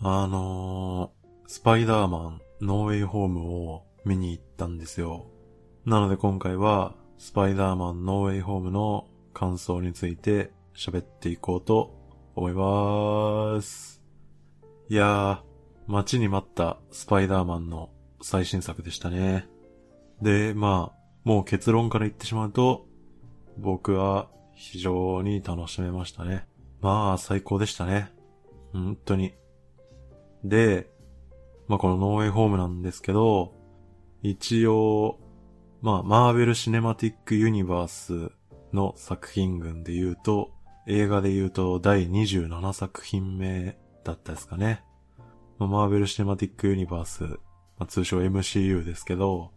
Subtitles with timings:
[0.00, 3.40] あのー、スパイダーマン、ノーウェイホーム
[3.70, 5.26] を見に行ったんですよ。
[5.84, 11.98] なので今回は、スパイダーマン、ノーウェイホームの感想について喋っていこうと
[12.36, 14.00] 思います。
[14.88, 17.90] いやー、待ちに待ったスパイダーマンの
[18.22, 19.48] 最新作でしたね。
[20.22, 22.86] で、まあ、もう結論から言ってしまうと、
[23.56, 26.46] 僕は非常に楽しめましたね。
[26.80, 28.12] まあ、最高でしたね。
[28.72, 29.34] 本当に。
[30.44, 30.90] で、
[31.66, 33.54] まあこのノーウェイホームなんですけど、
[34.22, 35.18] 一応、
[35.82, 38.32] まあマーベルシネマティックユニバース
[38.72, 40.50] の作品群で言うと、
[40.86, 44.82] 映画で言うと第27作品目だったですかね。
[45.58, 47.38] まあ、マーベルシネマティックユニバース、ま
[47.80, 49.52] あ、通称 MCU ですけど、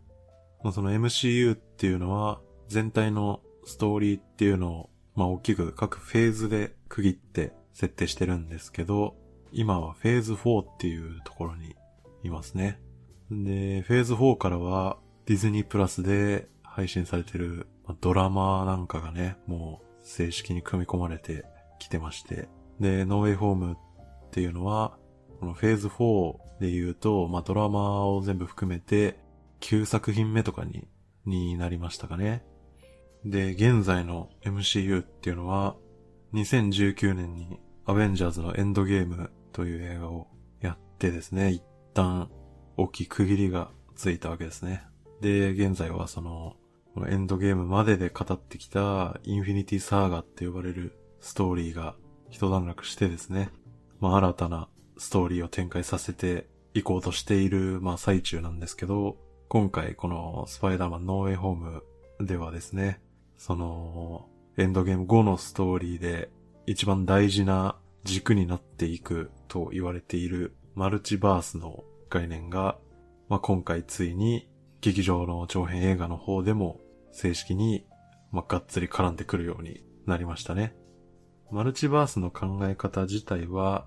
[0.64, 9.16] まあ、その MCU っていうのは全体のストーリーっていうのを、まあ大きく各フェーズで区切って設定してるんですけど、
[9.52, 11.76] 今はフェーズ4っていうところに
[12.24, 12.80] いますね。
[13.30, 17.68] で、フェーズ4からはディズニープラスで配信されてる
[18.00, 21.46] ドラマなんかがね、もう正式に組み込まれて
[21.80, 22.48] きてまして。
[22.80, 24.98] で、ノーウェイホームっていうのは、
[25.40, 29.20] このフェーズ4で言うと、まあ、ドラマを全部含めて
[29.62, 30.88] 9作品目とかに、
[31.26, 32.44] になりましたかね。
[33.26, 35.76] で、現在の MCU っていうのは、
[36.34, 40.28] 2019年にアベンジャーズのエンドゲームという映画を
[40.62, 41.64] やってですね、一
[41.94, 42.30] 旦
[42.78, 44.84] 大きい区切りがついたわけですね。
[45.22, 46.56] で、現在はその、
[46.94, 51.96] このエンドゲームまでで語ってきたインフィニティサーガって呼ばれるストーリーが
[52.30, 53.50] 一段落してですね、
[54.00, 61.84] まあ新たなストーリーを展開させていこうとしている、まあ最中なんですけど、今回このスパイダーマンノーウェイホーム
[62.20, 63.02] ではですね、
[63.38, 66.30] その、エンドゲーム後のストーリーで
[66.66, 72.78] 一番大事な軸になっていくと言われているマルチバースの概念が、
[73.30, 74.50] まあ、今回ついに
[74.82, 76.80] 劇場の長編映画の方でも
[77.12, 77.86] 正式に、
[78.32, 80.76] まあ、がっつり絡んでくるようになりましたね。
[81.52, 83.86] マルチバースの考え方自体は、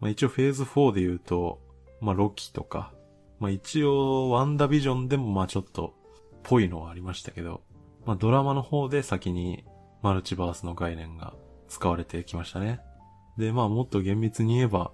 [0.00, 1.60] まあ、一応フェーズ4で言うと、
[2.00, 2.92] まあ、ロキとか、
[3.40, 5.94] まあ、一応ワンダビジョンでもまあちょっと
[6.42, 7.62] ぽいのはありましたけど、
[8.04, 9.64] まあ、ドラマの方で先に
[10.02, 11.34] マルチバースの概念が
[11.68, 12.80] 使われてきましたね。
[13.38, 14.92] で、まあもっと厳密に言えば、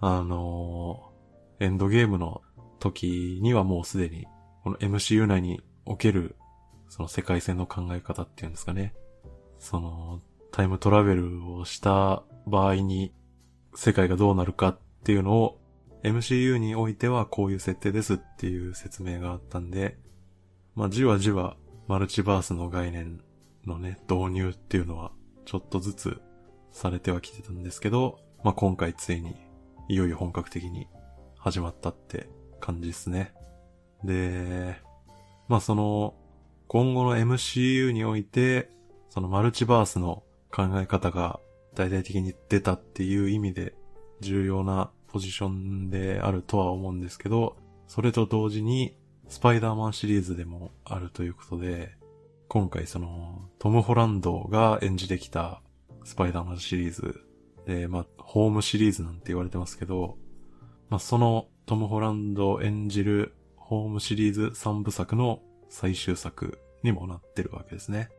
[0.00, 2.42] あのー、エンドゲームの
[2.80, 4.26] 時にはもうすでに、
[4.62, 6.36] この MCU 内における、
[6.88, 8.94] その世界線の考え方っていうんですかね。
[9.58, 10.20] その、
[10.52, 13.12] タイムトラベルをした場合に、
[13.74, 15.60] 世界がどうなるかっていうのを、
[16.02, 19.98] MCU においてはこういう設定ですっていう説明があったんで、
[20.74, 21.56] まあじわじわ
[21.88, 23.20] マルチバースの概念
[23.66, 25.12] のね、導入っていうのは
[25.46, 26.20] ちょっとずつ
[26.74, 29.36] されてはきてたんですけど、まあ、今回ついに、
[29.88, 30.88] いよいよ本格的に
[31.38, 32.28] 始まったって
[32.60, 33.32] 感じですね。
[34.02, 34.76] で、
[35.48, 36.14] まあ、その、
[36.66, 38.70] 今後の MCU において、
[39.08, 41.38] そのマルチバースの考え方が
[41.74, 43.74] 大々的に出たっていう意味で
[44.20, 48.96] 重要なポジションであるとは思うんですけど、それと同時に
[49.28, 51.96] スパイダーマンシリーズでもあるということで、
[52.48, 55.62] 今回そのトム・ホランドが演じてきた
[56.04, 57.20] スパイダーマンシリーズ
[57.66, 60.16] で、まあ、ホームシリーズなんて言われてますけど、
[60.90, 68.10] まあ、そのトム・ホランド演じるホームシリーズ3部作の最終作にもなってるわけですね。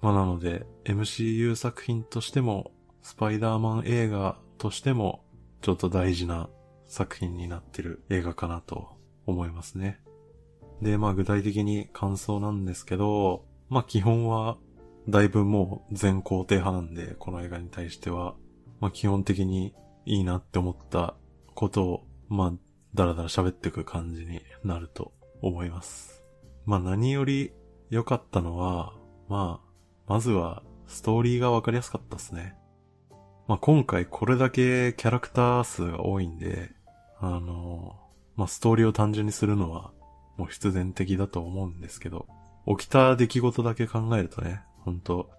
[0.00, 5.24] まあ、なので、MCU 作品としても、スパイダーマン映画としても、
[5.60, 6.48] ちょっと大事な
[6.86, 8.96] 作品になってる映画かなと
[9.26, 10.00] 思いますね。
[10.80, 14.58] で、まあ具体的に感想なんですけど、まあ基本は
[15.08, 18.34] だいぶもう全肯定派なんで、この映画に対しては、
[18.80, 19.74] まあ基本的に
[20.04, 21.14] いいなって思った
[21.54, 22.52] ことを、まあ、
[22.94, 25.12] だらだら喋っていく感じになると
[25.42, 26.24] 思います。
[26.64, 27.52] まあ何より
[27.90, 28.94] 良かったのは、
[29.28, 32.54] まあ、まずはストーリーがわかりやすかったですね。
[33.46, 36.72] まあ今回これだけキャラクター数が多いんで、
[37.20, 37.96] あの、
[38.34, 39.92] まあストーリーを単純にするのは
[40.36, 42.26] もう必然的だと思うんですけど、
[42.66, 45.30] 起きた出来事だけ考えるとね、本当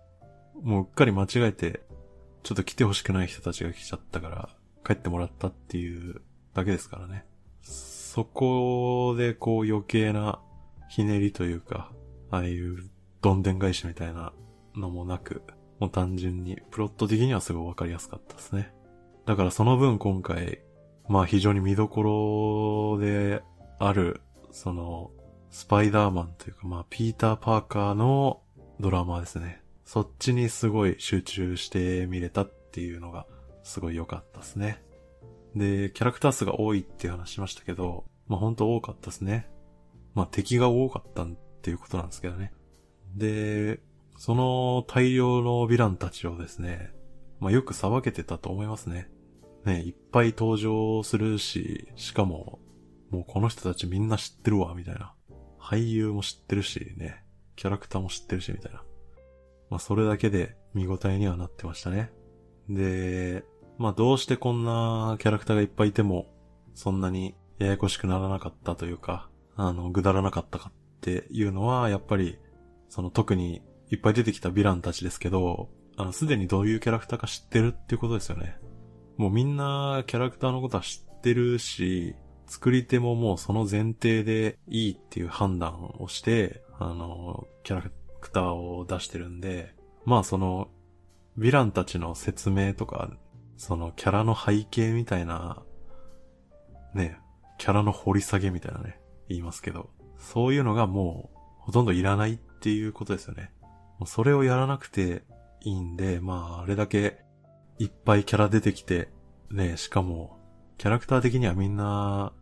[0.61, 1.81] もううっかり間違えて、
[2.43, 4.49] ちょっと来てほしくない人たちが来ちゃったから、
[4.85, 6.21] 帰ってもらったっていう
[6.53, 7.25] だけですからね。
[7.61, 10.39] そこでこう余計な
[10.89, 11.91] ひねりというか、
[12.29, 12.89] ああいう
[13.21, 14.33] どんでん返しみたいな
[14.75, 15.43] のもなく、
[15.79, 18.73] もう単純にプロット的にはすごいわかりやすかったですね。
[19.25, 20.61] だからその分今回、
[21.07, 23.43] まあ非常に見どころで
[23.79, 24.21] ある、
[24.51, 25.11] その、
[25.49, 28.41] スパイダーマンというかまあピーター・パーカーの
[28.79, 29.61] ドラマですね。
[29.85, 33.25] そっちにすごい集中して見れたっていうのが
[33.63, 34.83] すごい良かったですね。
[35.55, 39.49] で、キャラクター数が多いっていう話しましたけど、まあ本当多かったですね。
[40.13, 41.27] まあ敵が多かったっ
[41.61, 42.53] ていうことなんですけどね。
[43.15, 43.79] で、
[44.17, 46.91] その大量のヴィランたちをですね、
[47.39, 49.09] まあよくさばけてたと思いますね。
[49.65, 52.59] ね、いっぱい登場するし、しかも、
[53.09, 55.13] もうこの人たちみんな知ってるわ、みたいな。
[55.59, 57.23] 俳優も知ってるしね、
[57.57, 58.83] キャラクターも知ってるし、みたいな。
[59.69, 62.13] まあそれだけで見応えにはなってましたね。
[62.69, 63.43] で、
[63.77, 66.27] まあどうしてこんなキャラクターがいっぱいいても、
[66.73, 72.37] そんなにややこしくならなかったというか、あの、ぐだらなかったかっていうのは、やっぱり、
[72.89, 78.57] その特にいっぱい出てきたヴィランたちですけど、あの、すでにどういうキャラクターか知ってるっていうことですよね。
[79.17, 82.15] もうみんなキャラクターのことは知ってるし、
[82.45, 87.91] 作り手ももうその前提でいいっていう判断をして、あの、キャラ
[88.21, 89.75] クターを出してるんで、
[90.05, 90.69] まあその、
[91.37, 93.11] ヴィランたちの説明とか、
[93.57, 95.63] そのキャラの背景みたいな、
[96.93, 97.19] ね、
[97.57, 103.51] キャラの掘り下げみたいなね、言いますけど、そういうのがもうほとんどいらないっていうことですよね。
[104.05, 105.23] それをやらなくて
[105.61, 107.19] いいんで、まああれだけ
[107.79, 109.09] いっぱいキャラ出てきて、
[109.51, 110.37] ね、しかも、
[110.77, 112.33] キャラクター的にはみんな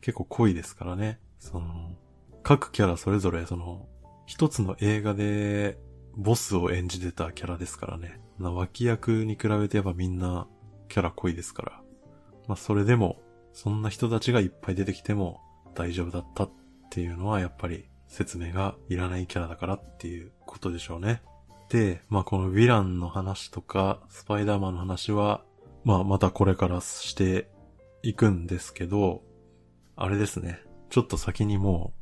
[0.00, 1.20] 結構濃いですからね。
[1.38, 1.96] その、
[2.42, 3.86] 各キャラそれぞれその、
[4.26, 5.78] 一つの映画で
[6.16, 8.20] ボスを演じてたキャラですからね。
[8.38, 10.46] 脇役に比べてやっぱみんな
[10.88, 11.82] キャラ濃いですから。
[12.48, 13.20] まあそれでも、
[13.52, 15.40] そんな人たちがいっぱい出てきても
[15.74, 16.50] 大丈夫だったっ
[16.90, 21.22] ていうのはやっぱり説明がいらないキャラだからっていうことでしょうね。
[21.68, 25.44] で、まあこのヴィランの話とか、スパイダーマンの話は、
[25.84, 27.48] まあまたこれからして
[28.02, 29.22] いくんですけど、
[29.96, 30.60] あれですね。
[30.88, 31.99] ちょっと先にもう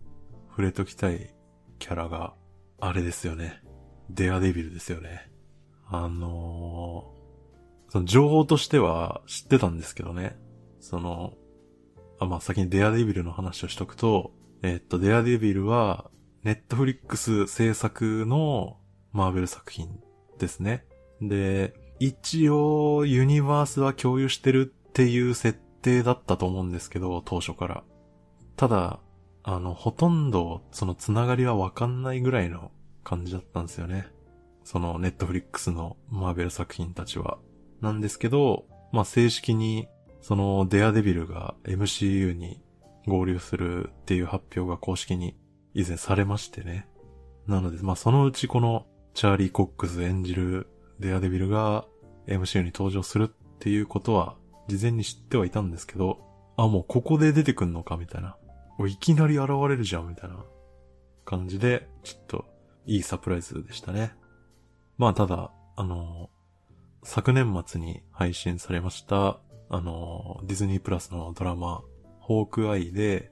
[0.58, 1.32] 触れときたい
[1.78, 2.34] キャラが、
[2.81, 3.62] あれですよね。
[4.10, 5.31] デアデビルですよね。
[5.87, 10.37] あのー、その情報としては知ってたんですけどね。
[10.81, 11.34] その、
[12.19, 14.32] あ、まあ、先にデアデビルの話をしとくと、
[14.64, 16.10] えっと、デアデビルは、
[16.43, 18.78] ネットフリックス制作の
[19.12, 20.00] マーベル作品
[20.40, 20.84] ですね。
[21.20, 27.84] で、一応、ユニバースは共有してるっていう設定だったと思うんですけど、当初から。
[28.56, 28.99] ただ、
[29.50, 32.70] あの、ほとんど、そのつながりはわかんないぐらいの
[33.02, 34.06] 感じだったんですよね。
[34.62, 37.38] その、ネットフリックスのマーベル作品たちは。
[37.80, 39.88] なんですけど、まあ、正式に、
[40.20, 42.60] その、デアデビルが MCU に
[43.06, 45.34] 合流するっていう発表が公式に
[45.72, 46.86] 以前されましてね。
[47.46, 48.84] なので、まあ、そのうちこの、
[49.14, 50.68] チャーリー・コックス演じる
[51.00, 51.86] デアデビルが
[52.26, 54.36] MCU に登場するっていうことは、
[54.68, 56.18] 事前に知ってはいたんですけど、
[56.58, 58.36] あ、もうここで出てくんのかみたいな。
[58.86, 60.44] いきなり現れるじゃんみたいな
[61.25, 62.44] 感じで、ちょっと
[62.86, 64.14] いいサプライズでしたね。
[64.96, 66.30] まあただ、あの、
[67.02, 69.38] 昨年末に配信されました、
[69.70, 71.82] あの、ディズニープラスのドラマ、
[72.20, 73.30] ホークアイで、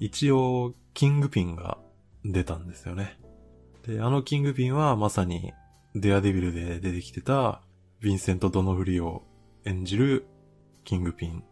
[0.00, 1.78] 一応、キングピンが
[2.24, 3.18] 出たんですよね。
[3.86, 5.52] で、あのキングピンはまさに、
[5.94, 7.62] デアデビルで出てきてた、
[8.02, 9.24] ヴィンセント・ドノフリを
[9.64, 10.26] 演じる
[10.84, 11.42] キングピン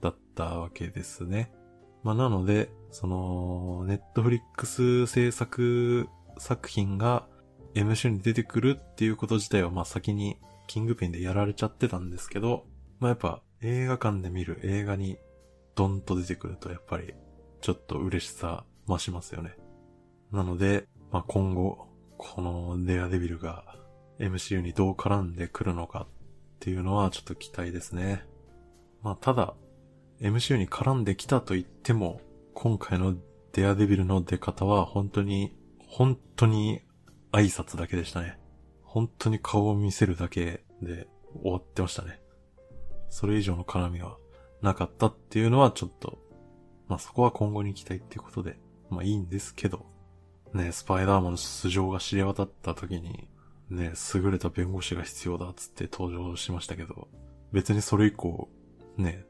[0.00, 1.52] だったわけですね。
[2.02, 6.08] まあ、なので、その、ネットフリックス制作
[6.38, 7.26] 作品が
[7.74, 12.64] MC に出てくるっていうこと自体はまあ先にキングピンでやられちゃってたんですけど、
[12.98, 15.18] まあやっぱ映画館で見る映画に
[15.74, 17.14] ドンと出てくるとやっぱり
[17.60, 19.56] ちょっと嬉しさ増しますよね。
[20.32, 21.86] なので、まあ今後、
[22.16, 23.76] このデアデビルが
[24.18, 28.24] MCU にどう絡んでくるのかっていうのはちょっと期待ですね。
[29.02, 29.54] まあただ、
[30.20, 32.20] MCU に絡んできたと言っても、
[32.54, 33.16] 今回の
[33.52, 36.82] デアデビルの出方は本当に、本当に
[37.32, 38.38] 挨拶だけでしたね。
[38.82, 41.08] 本当に顔を見せるだけで
[41.42, 42.20] 終わってましたね。
[43.08, 44.18] それ以上の絡みは
[44.62, 46.18] なかったっていうのはちょっと、
[46.86, 48.58] まあそこは今後に期待っていうことで、
[48.90, 49.86] まあいいんですけど、
[50.52, 53.28] ね、スパイダーマンの素性が知れ渡った時に、
[53.70, 57.08] ね、優れた弁護士が必要だっつって登場しましたけど、
[57.52, 58.48] 別にそれ以降、
[58.96, 59.24] ね、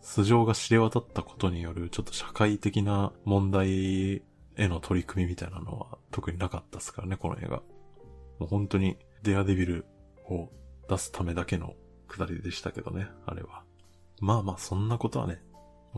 [0.00, 4.22] 素性が知れ渡ったことによるちょっと社会的な問題
[4.56, 7.62] への取り組みみたいなのは特になかったですからね、この映画。
[8.38, 9.86] もう本当にデアデビル
[10.28, 10.50] を
[10.88, 11.74] 出すためだけの
[12.08, 13.64] くだりでしたけどね、あれは。
[14.20, 15.40] まあまあ、そんなことはね、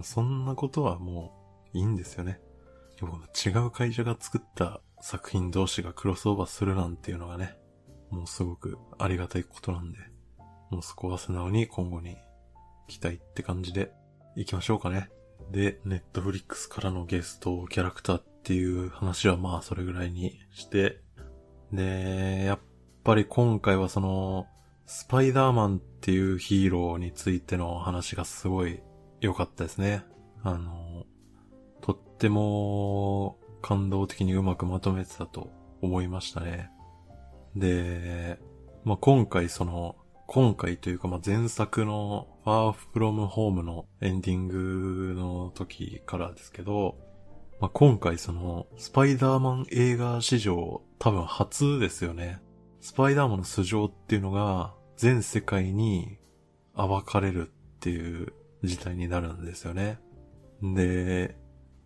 [0.02, 1.33] そんなことはも
[1.75, 2.40] ういいんですよね。
[3.00, 7.57] 違う会社が作った作品同士がクロスオーバーするなんていうのがね、
[8.11, 9.99] もうすごくありがたいことなんで、
[10.71, 12.17] もうそこは素直に今後に
[12.88, 13.92] 期待って感じで
[14.35, 15.11] 行きましょうかね。
[15.52, 21.00] で、ネットフリックスからのゲストキャラクターっていう話はまあそれぐらいにして、
[21.73, 22.59] で、やっ
[23.04, 24.47] ぱり今回はその、
[24.87, 28.80] スパイダーマンっていうヒーローについての話がすごい
[29.21, 30.02] 良かったですね。
[30.42, 31.04] あの、
[31.83, 35.50] とっても感動的にうまくまとめてたと
[35.83, 36.71] 思いましたね。
[37.54, 38.38] で、
[38.85, 39.97] まあ、今回その、
[40.30, 46.99] 今回というかま前作の Far From Home のエンディングの時からですけど、
[47.62, 52.42] まあ、今回その、スパイダーマン映画史上多分初ですよね。
[52.82, 56.18] スパイダーマンの素性っていうのが全世界に
[56.75, 59.99] 暴かれるっていう事態になるんですよね。
[60.62, 61.38] で、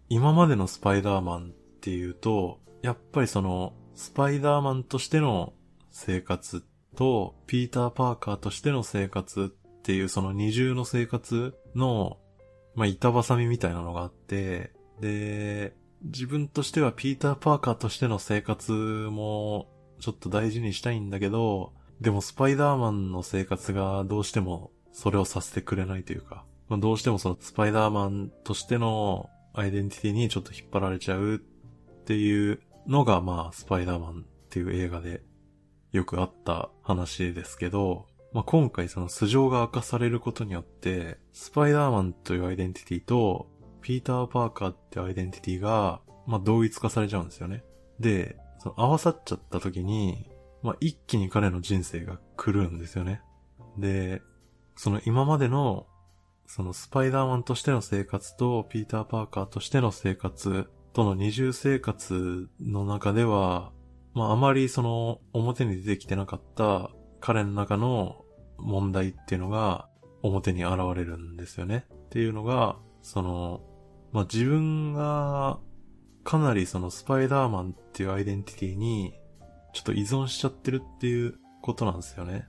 [0.08, 5.52] 今までのスパイダーマンっていうと、やっぱりその、スパイダーマンとしての
[5.92, 6.64] 生活
[6.96, 12.18] と、ピーター・パーカーとしての生活っていうその二重の生活の、
[12.74, 19.68] まあ、板挟みみたいなのがあって、で、自分としてはピーター・パーカーとしての生活も
[20.00, 31.38] ちょっと大事にしたいんだけど、でもスパイダーマンの生活がどうしてもそれをさせてくれないというか、まあ、どうしてもそのスパイダーマンとしてのアイデンティティにちょっと引っ張られちゃうっ
[32.04, 35.22] ていうのがまあスパイダーマンっていう映画で
[35.92, 43.46] よくあった話ですけど、まあ、今回その素性が明かされることによって、スパイダーマンというアイデンティティと、
[43.82, 47.62] ピーター・パーカーってアイデンティティが、まあ、同一化されちゃうんですよね。
[48.00, 50.30] で、その合わさっちゃった時に、
[50.62, 53.20] まあ、一気に彼の人生が来るんですよね。
[53.76, 54.22] で、
[54.76, 55.86] その今までの、
[56.46, 63.72] そのスパイダーマンとしての生活と、ピーター・パーカーとしての生活との二重生活の中では、
[64.14, 66.90] まああまりその表に出てきてなかった
[67.20, 68.24] 彼の中の
[68.58, 69.88] 問題っていうのが
[70.22, 71.86] 表に現れるんですよね。
[71.92, 73.60] っていうのが、その、
[74.12, 75.58] まあ自分が
[76.24, 79.14] かなりそのスパイダーマンっていうアイデンティティに
[79.72, 82.46] ちょっと依存しちゃってるっていうことなんですよね。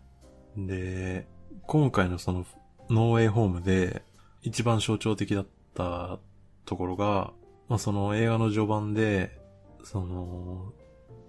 [0.57, 1.27] で、
[1.65, 2.45] 今回のその
[2.89, 4.03] ノーウェイホームで
[4.41, 6.19] 一番象徴的だった
[6.65, 7.33] ところが、
[7.69, 9.39] まあ、その映画の序盤で、
[9.83, 10.73] その、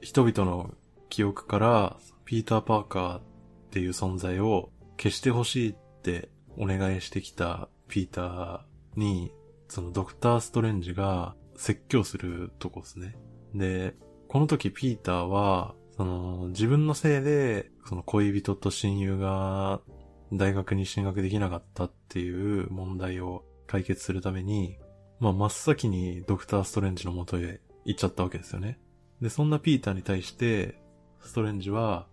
[0.05, 0.75] 人々の
[1.09, 1.97] 記憶から
[2.27, 3.23] ピーター・パーカーっ
[3.71, 4.69] ていう存在を
[4.99, 9.33] 消してほしいってお願いしてきたピーターに、
[9.67, 13.17] そのドクター・ストレンジが説教するとこですね。
[13.55, 13.95] で、
[14.29, 19.81] この時ピーターは、その、自分のせいで、その恋人と親友が
[20.35, 24.77] 大学に進学できなかったっていう問題を解決するために、
[25.19, 28.79] まあ真っ先にドクター・ストレンジの元へ行っちゃったわけですよね。
[29.25, 30.79] で、そんなピーターに対して、
[31.21, 32.07] ストレンジは、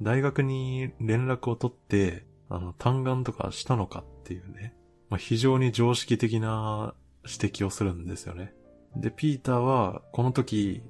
[0.00, 4.72] 大学に連絡を取って、あの、単眼とかしたのかっていうね、
[5.10, 8.54] まあ、非常に常識的な指摘をするんですよね。
[8.94, 10.84] で、ピーターは、この時、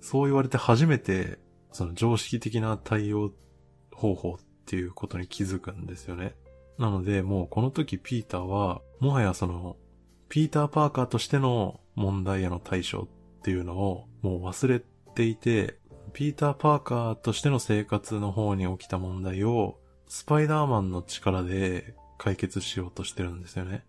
[0.00, 1.38] そう言われて初めて、
[1.72, 3.30] その常識的な対応
[3.92, 6.36] 方法っていうことに気づくんですよね。
[6.78, 9.76] なので、もうこの時ピーターは、もはやその、
[10.30, 13.08] ピーター・パーカーとしての問題への対処っ
[13.42, 14.82] ていうのをもう忘れ
[15.18, 15.78] ていて、
[16.12, 23.84] ピーター・パーカーとしての生活の方に起きた問題を、スパイダーマンの力で解決しようとしてるんですよね。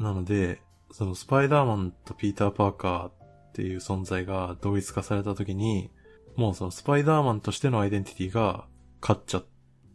[0.00, 0.60] なので、
[0.90, 3.12] そのスパイダーマンとピーター・パーカーっ
[3.52, 5.92] ていう存在が同一化された時に、
[6.34, 8.66] もうそのスパイダーマンとしてのアイデンティティが
[9.00, 9.44] 勝っちゃっ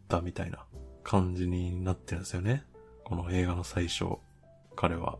[0.08, 0.64] たみたいな
[1.04, 2.64] 感じになってるんですよね。
[3.04, 4.06] この映画の最初、
[4.74, 5.18] 彼は。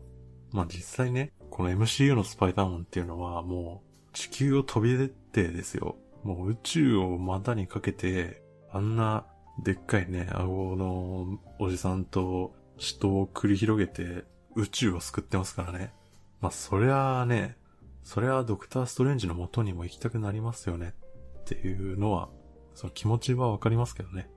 [0.51, 3.88] まあ実際ね、この MCU のスパイダーマンっていうのはもう
[4.19, 5.95] 地球を飛び出てですよ。
[6.23, 9.25] もう宇宙を股にかけて、あんな
[9.63, 15.93] でっかいね、顎のおじさんと死闘を繰り広げて宇宙を救ってますからね。
[16.41, 17.55] まあそりゃあね、
[18.03, 20.95] それはドクターストレンジの元にも行きたくなりますよね
[21.39, 22.27] っていうのは、
[22.73, 24.29] その気持ちはわかりますけどね。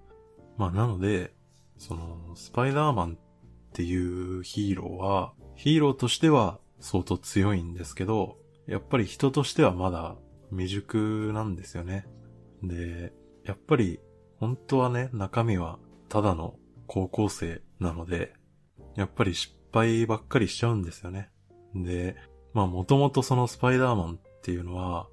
[0.58, 1.34] まあなので、
[1.76, 3.16] その、スパイダーマンっ
[3.72, 8.36] ていうヒーローは、ヒーローとしては相当強いんですけど、
[8.66, 10.16] やっぱり人としてはまだ
[10.50, 12.06] 未熟なんですよね。
[12.62, 13.12] で、
[13.44, 14.00] やっぱり
[14.38, 15.78] 本当はね、中身は
[16.08, 18.34] ただの高校生なので、
[18.96, 21.30] やっぱり失敗ばっかりしちゃうんですよね。
[21.74, 22.16] で、
[22.52, 25.08] まあもともとそのスパイダーマンっていうのは、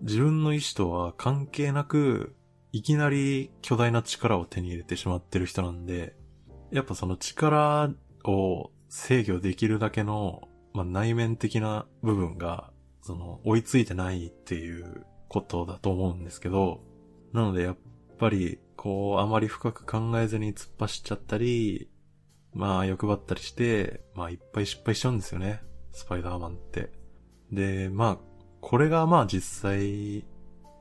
[0.00, 2.34] 自分の意志とは関係なく、
[2.72, 6.16] いきなり巨大な力を手に入れてしまってる人なんで、
[6.70, 7.90] やっぱその力
[8.24, 10.42] を制御できるだけの、
[10.74, 12.70] まあ、内面的な部分が、
[13.08, 16.82] その、追いついてないっていうことだと思うんですけど、
[17.32, 17.76] なのでやっ
[18.18, 21.88] ぱり、こう、あまり深く考えずに突っ走っちゃったり、
[22.52, 25.62] まあ欲張ったりして、まあいっぱい失敗しちゃうんですよね。
[25.92, 26.92] スパイダーマンって。
[27.50, 28.18] で、まあ、
[28.60, 30.26] これがまあ実際、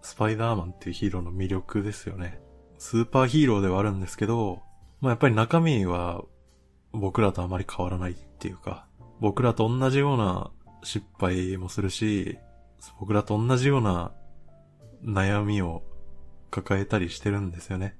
[0.02, 2.42] スパイダーマンっていうヒーローの魅力ですよね。
[2.78, 4.62] スーパーヒーローではあるんですけど、
[5.00, 6.26] まあやっぱり中身は
[6.92, 8.86] 僕らとあまり変わらないっていうか、
[9.22, 10.52] 僕らと同じような
[10.84, 12.38] 失敗もするし、
[13.00, 14.12] 僕らと同じような
[15.04, 15.84] 悩みを
[16.50, 17.98] 抱えたりしてるんですよね。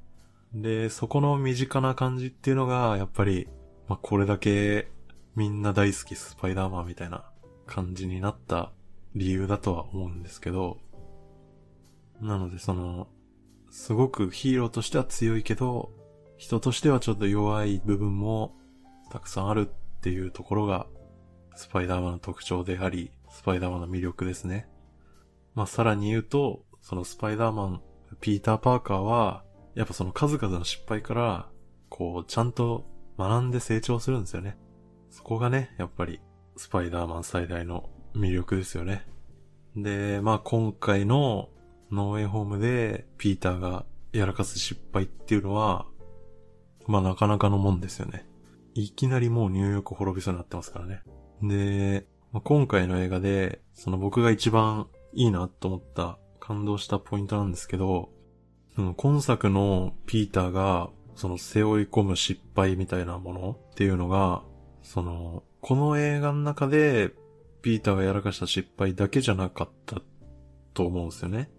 [0.54, 3.48] で、そこの身近な感じっていうのが、やっぱり、
[3.88, 4.90] まあ、これだけ
[5.36, 7.26] みんな大好きスパイダーマンみたいな
[7.66, 8.72] 感じになった
[9.16, 10.78] 理由だとは思うんですけど、
[12.22, 13.08] なのでその、
[13.70, 15.92] すごくヒーローとしては強いけど、
[16.38, 18.56] 人としてはちょっと弱い部分も
[19.12, 20.88] たくさんあるっていうところが、
[21.58, 24.70] スパイダーマンの特徴であり、スパイダーマンの魅力ですね。
[25.56, 27.82] まあ、さらに言うと、そのスパイダーマン、
[28.22, 31.50] ピーター・パーカーは、やっぱその数々の失敗から、
[31.90, 32.86] こう、ちゃんと
[33.18, 34.56] 学んで成長するんですよね。
[35.10, 36.22] そこがね、やっぱり、
[36.58, 39.08] スパイダーマン最大の魅力ですよね。
[39.76, 41.50] で、まあ今回の
[41.92, 45.88] ノーウェイホームでピーターがやらかす失敗っていうのは、
[46.86, 48.30] まあなかなかのもんですよね。
[48.76, 51.02] いきなりもうニューヨーク滅びそうになってますからね。
[51.42, 58.10] で、まあ、今回の映画で、その僕が一番いいなと思った感動したポイントなんですけど、
[58.78, 64.44] うん、今作のピーターが、その背負い込む失敗みたいなものっていうのが、
[64.84, 67.12] その、この映画の中で、
[67.62, 70.02] ピーターがやらかした失敗だけじゃなかった
[70.74, 71.50] と思うんですよね。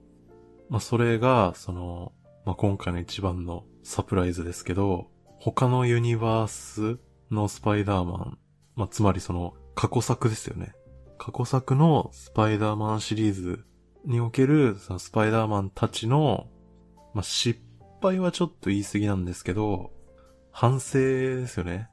[0.68, 2.12] まあ、それが、その、
[2.44, 6.98] まあ、今回の一番のサプライズですけど、他のユニバース
[7.30, 8.38] のスパイダーマン、
[8.76, 10.72] まあ、つまりその、過去作ですよね。
[11.18, 13.64] 過去作のスパイダーマンシリーズ
[14.04, 16.48] における、そのスパイダーマンたちの、
[17.14, 17.60] まあ、失
[18.02, 19.92] 敗はちょっと言い過ぎなんですけど、
[20.50, 21.90] 反省ですよね。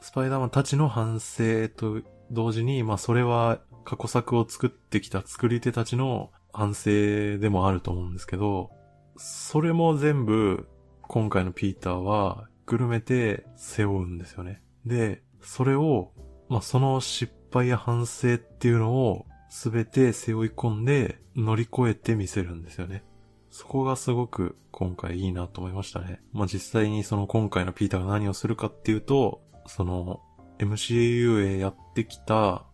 [0.00, 2.00] スパイダーマンたちの反省と
[2.30, 8.70] 同時に、まあそれは過去作を作ってきた作り手たちの反省でもあると思うんですけど、
[9.18, 10.66] それも全部
[11.02, 14.62] 今回のピーターはくるめて背負うんですよね。
[14.86, 16.12] で、それを、
[16.48, 23.04] まあその失敗や反省っていうのをすべて背負い込んで乗り越えてみせるんですよね。
[23.50, 26.20] そこがすごく今回いいなと思いましたね。
[26.32, 30.20] まあ実際にその今回のピーターが何をするかっていうと、その
[30.58, 32.64] MCU へやってきた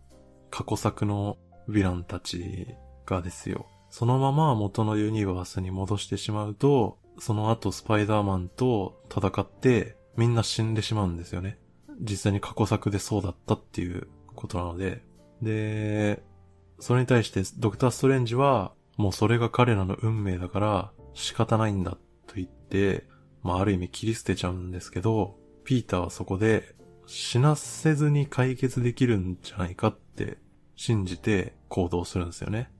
[0.49, 1.37] 過去作の
[1.69, 2.67] ヴィランたち
[3.05, 3.67] がですよ。
[3.89, 11.59] そのまま元のユニバースに戻してしまうと、その後スパイダーマンと戦ってみんな死んでしまうんですよね。
[11.99, 15.03] 実際に過去作でそうだったっていうことなので。
[15.41, 16.23] で、
[16.79, 21.91] それに対してドクターストレンジはもうそれが彼らの運命だから仕方ないんだ
[22.27, 23.05] と言って、
[23.41, 26.75] まあある意味切り捨てちゃうんですけど、ピーターはそこで
[27.05, 30.37] 死なせずに解決できるんじゃないかって
[30.75, 32.71] 信じて行動するんですよね。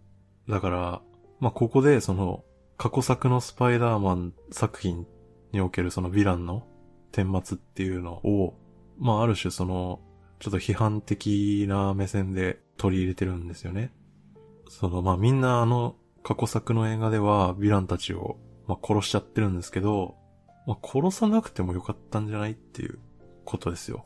[0.47, 1.01] だから、
[1.39, 2.43] まあ、ここでその
[2.77, 5.05] 過去作のスパイダーマン作品
[5.51, 6.67] におけるそのヴィランの
[7.11, 8.55] 顛末っていうのを、
[8.97, 9.99] まあ、ある種その、
[10.39, 13.93] ちょっと批判的な目線で取り入れてるんですよね。
[14.69, 20.15] その、まあ、みんなあの過去作の映画ではヴィランたちを、まあ、殺しちゃってるんですけど、
[20.65, 22.99] まあ、殺さなくてもよかったんじゃないっていう
[23.45, 24.05] ことですよ。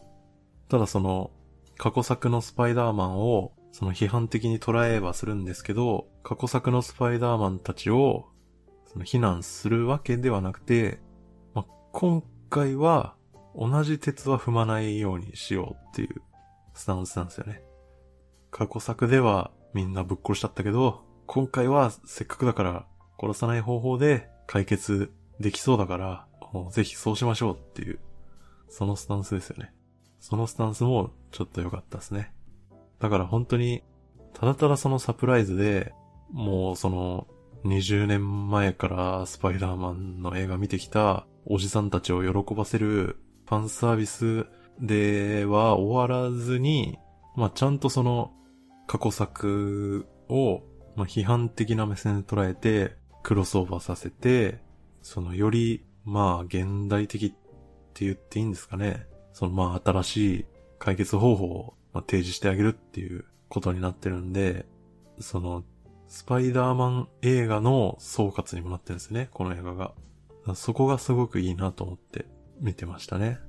[0.69, 1.31] ただその、
[1.77, 8.25] 過去作のスパイダーマンを、その批判的に捉えはするんですけど、過去作のスパイダーマンたちを、
[8.91, 10.99] その非難するわけではなくて、
[11.53, 13.15] まあ、今回は、
[13.57, 16.21] 同じ鉄は踏まないようにしようっていう
[16.75, 17.63] スタンスなんですよね。
[18.51, 22.85] 過去作ではみんなぶっ殺しちゃったけど、今回はせっかくだから
[23.19, 26.27] 殺さない方法で解決できそうだから、
[26.71, 27.99] ぜひそうしましょうっていう、
[28.69, 29.73] そのスタンスですよね。
[30.19, 32.33] そのスタンスもちょっと良かったですね。
[32.99, 33.83] だから本当に、
[34.33, 35.93] ただただそのサプライズで、
[36.31, 37.27] もうその、
[37.65, 44.45] 20年前からスパイダーマンの映画見てきたおじさんたちを喜ばせるファンサービス
[44.79, 46.97] では終わらずに、
[47.35, 48.33] まあちゃんとその
[48.87, 50.63] 過去作を、
[50.95, 54.59] まあ、批判的な目線で捉えてクロスオーバーさせて、
[55.01, 57.29] そのよりまあ現代的っ
[57.93, 59.07] て言っていいんですかね。
[59.33, 60.45] そのまあ新しい
[60.79, 64.65] 解決方法を提示してあげるっていうことになってるんで、
[65.19, 65.63] その、
[66.07, 69.93] スパイダーマン映画の総括にもなってるんですね、この映画が。
[70.55, 72.25] そこがすごくいいなと思って
[72.59, 73.39] 見てましたね。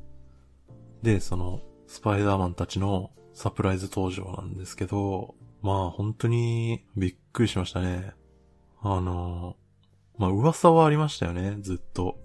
[1.02, 8.12] で、その、スパイダーマンたちのサプライズ登場なんですけど、まあ本当にびっくりしましたね。
[8.82, 9.56] あの、
[10.18, 12.18] まあ噂はありましたよね、ずっと。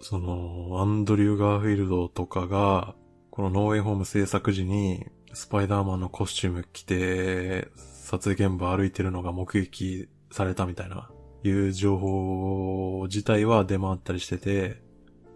[0.00, 2.94] その、アンドリュー・ガーフィールドとかが、
[3.30, 11.10] このノーウェイホーム制作時に、スパイダーマンのコスチューム着て、撮影現場歩いてるのが目撃されたみたいな、
[11.44, 14.82] いう情報自体は出回ったりしてて、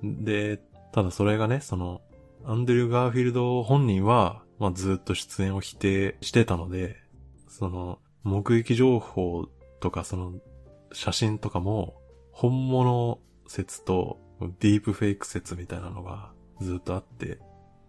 [0.02, 0.60] で、
[0.92, 2.00] ただそれがね、その、
[2.44, 6.96] アンドリュー・ガーフィールド本人は、まあずっと出演を否定してたので、
[7.48, 9.48] その、目撃情報
[9.80, 10.34] とかその、
[10.92, 11.96] 写真とかも、
[12.30, 14.18] 本物説と
[14.58, 17.38] ディープフェイク説みたいなのがずっとあって、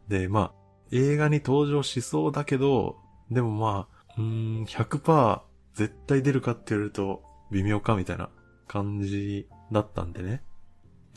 [0.07, 2.97] で、まあ、映画に登場しそうだけど、
[3.31, 5.41] でもまあ、うーん、100%
[5.73, 8.29] 絶対出るかって言われると微妙かみたいな
[8.67, 10.43] 感じだったんでね。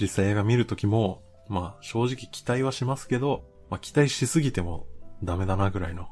[0.01, 4.87] 実際映画見るときも、まあ正直期待はしますけど、まあ期待しすぎても
[5.23, 6.09] ダメだなぐらいの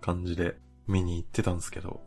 [0.00, 2.02] 感じで見に行ってたんですけど、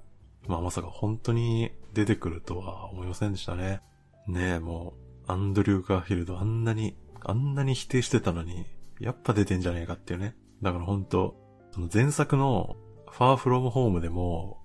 [0.48, 3.82] まあまさか本当に出てくるとは思いませんでしたね。
[4.28, 4.94] ねえ、も
[5.28, 8.66] う、アンドリュー・ガーフィールドあんなに、あんなに否定してたのに、
[9.00, 10.36] やっぱ出てんじゃねえかっていうね。
[10.62, 11.36] だから本当
[11.72, 12.76] その前作の
[13.12, 14.63] ファーフロムホームでも、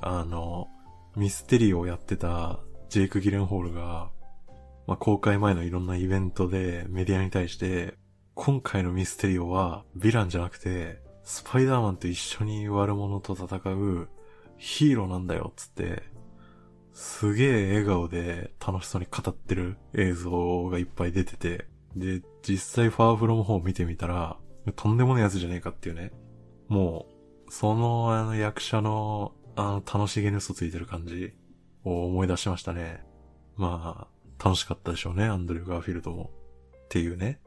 [0.00, 0.68] あの、
[1.16, 4.10] ミステリーをやってたジェイク・ギレンホールが、
[4.88, 7.98] まあ、公開前のいろんなイベントでメディアに対して、
[8.34, 14.08] 今回のミステリオはヴィランじゃなくて、スパイダーマンと一緒に悪者と戦う
[14.56, 16.02] ヒーローなんだよ、つって、
[16.94, 24.38] すげえ笑顔で楽しそうに語ってる映像がいっぱい出てて、で、実際ファーフロムホー見てみたら、
[24.74, 26.12] とんでもないやつじゃねえかっていうね。
[26.66, 27.04] も
[27.46, 31.34] う、そのあの役者のあの楽しげに嘘ついてる感じ
[31.84, 33.04] を思い出しましたね。
[33.54, 36.30] まあ、楽しかったでしょうね、アンドリュー・ガーフィールドも。
[36.84, 37.40] っていうね。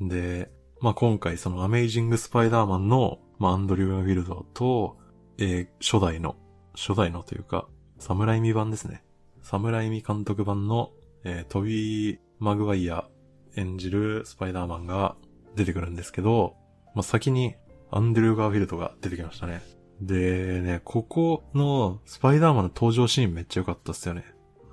[0.00, 0.50] で、
[0.80, 4.96] まあ今回そのアメイジング・スパイダーマンの、まあアンドリュー・ガーフィールドと、
[5.38, 6.36] えー、初代の、
[6.74, 9.04] 初代のというか、サムライミ版ですね。
[9.42, 10.90] サムライミ監督版の、
[11.24, 13.08] えー、トビー・マグワイア
[13.56, 15.16] 演じるスパイダーマンが
[15.54, 16.56] 出てくるんですけど、
[16.94, 17.54] まあ、先に
[17.90, 19.62] アンドリュー・ガーフィールドが出てきましたね。
[20.00, 24.24] でね、ここのスパイダーマンの登場シーンめっちゃ良かったっすよね。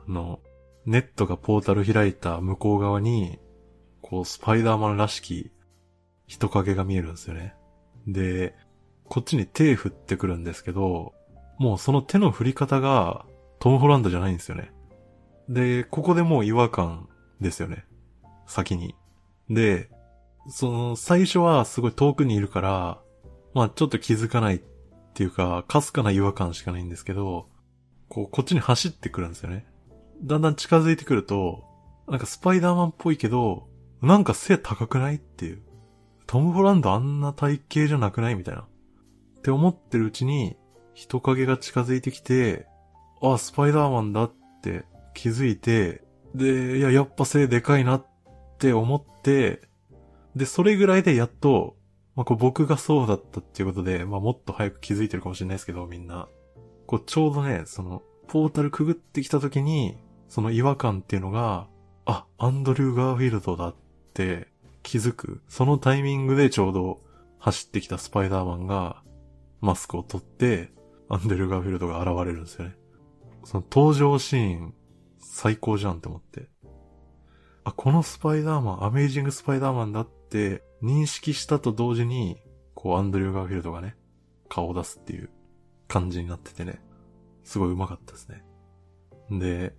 [0.08, 0.40] あの、
[0.86, 3.40] ネットがポータル開いた向こう側に、
[4.02, 5.52] こうスパイダーマンらしき
[6.28, 7.56] 人影が見えるんですよね。
[8.08, 8.56] で、
[9.06, 11.14] こっちに手振ってくるんですけど、
[11.58, 13.26] もうその手の振り方が
[13.60, 14.72] トム・ホランドじゃないんですよね。
[15.48, 17.08] で、ここでもう違和感
[17.40, 17.86] ですよね。
[18.48, 18.96] 先に。
[19.50, 19.90] で、
[20.50, 23.02] その最初はすごい遠くにいるから、
[23.54, 24.62] まあちょっと気づかないっ
[25.14, 27.48] ていうか、かすかな違和感しかないんですけど、
[28.10, 29.66] こう、こっちに走ってくるんですよね。
[30.24, 31.64] だんだん近づいてくると、
[32.08, 33.68] なんかスパイダーマンっぽいけど、
[34.02, 35.62] なんか背高くないっていう。
[36.28, 38.62] トム・ホランドあんな体型じゃなくないみたいな。
[38.62, 40.56] って思ってるうちに、
[40.94, 42.68] 人影が近づいてきて、
[43.22, 44.32] あ、スパイダーマンだっ
[44.62, 46.04] て気づいて、
[46.36, 48.06] で、いや、やっぱ背でかいなっ
[48.60, 49.62] て思って、
[50.36, 51.76] で、それぐらいでやっと、
[52.16, 56.28] まあ、こう僕がそうだったっていうことで、まあ、もっと早く気づいてるかもしれないですけど、みんな。
[56.86, 59.98] こう、ちょうどね、その、ポータルくぐってきた時に、
[60.34, 61.68] その違和感っていうのが、
[62.06, 63.76] あ、アンドリュー・ガーフィールドだっ
[64.16, 64.48] て
[64.82, 65.44] 気づく。
[65.48, 67.02] そのタイミングでちょうど
[67.38, 69.04] 走ってきたスパイダーマンが、
[69.62, 70.72] マスクを取って、
[71.08, 72.76] アンドリュー・ガーフィールドが現れるんですよね。
[73.44, 74.74] その登場シーン、
[75.20, 76.50] 最高じゃんって思って。
[77.64, 82.42] あ、このスパイダーマン、アメイジングスパイダーマンだって認識したと同時に、
[82.74, 83.96] こう、アンドリュー・ガーフィールドがね、
[84.50, 85.30] 顔を出すっていう
[85.88, 86.82] 感じになっててね、
[87.44, 88.44] すごい上手かったですね。
[89.30, 89.76] で、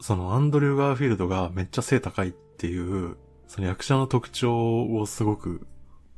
[0.00, 5.66] そのアンドリュー・ガーフィールドがめっちゃ背高いっていう、その役者の特徴をすごく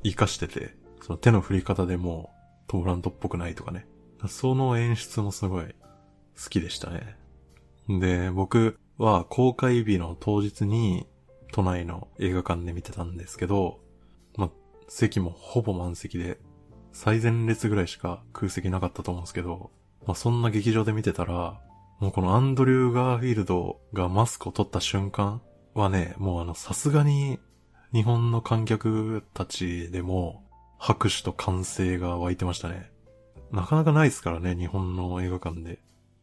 [0.04, 2.30] 活かしてて、その手の振り方でも
[2.68, 3.86] トムランドっぽくないとかね。
[4.28, 5.74] その演出もすごい
[6.42, 7.16] 好きでしたね。
[7.88, 11.06] で、僕は公開日の当日に
[11.52, 13.80] 都内の映画館で見てたんですけど、
[14.36, 14.50] ま
[14.88, 16.38] 席もほぼ満席で、
[16.92, 19.70] 最前列ぐらいしか空席なかったと思うんですけど、
[20.06, 21.60] まあ、そんな劇場で見てたら、
[22.02, 25.40] もうこのアンドリュー・ガーフィールドがマスクを取った瞬間
[25.72, 27.38] はね、もうあの、さすがに
[27.92, 30.42] 日本の観客たちでも
[30.80, 32.90] 拍手と歓声が湧いてましたね。
[33.52, 35.78] なかなかないですからね、日本の映画館で。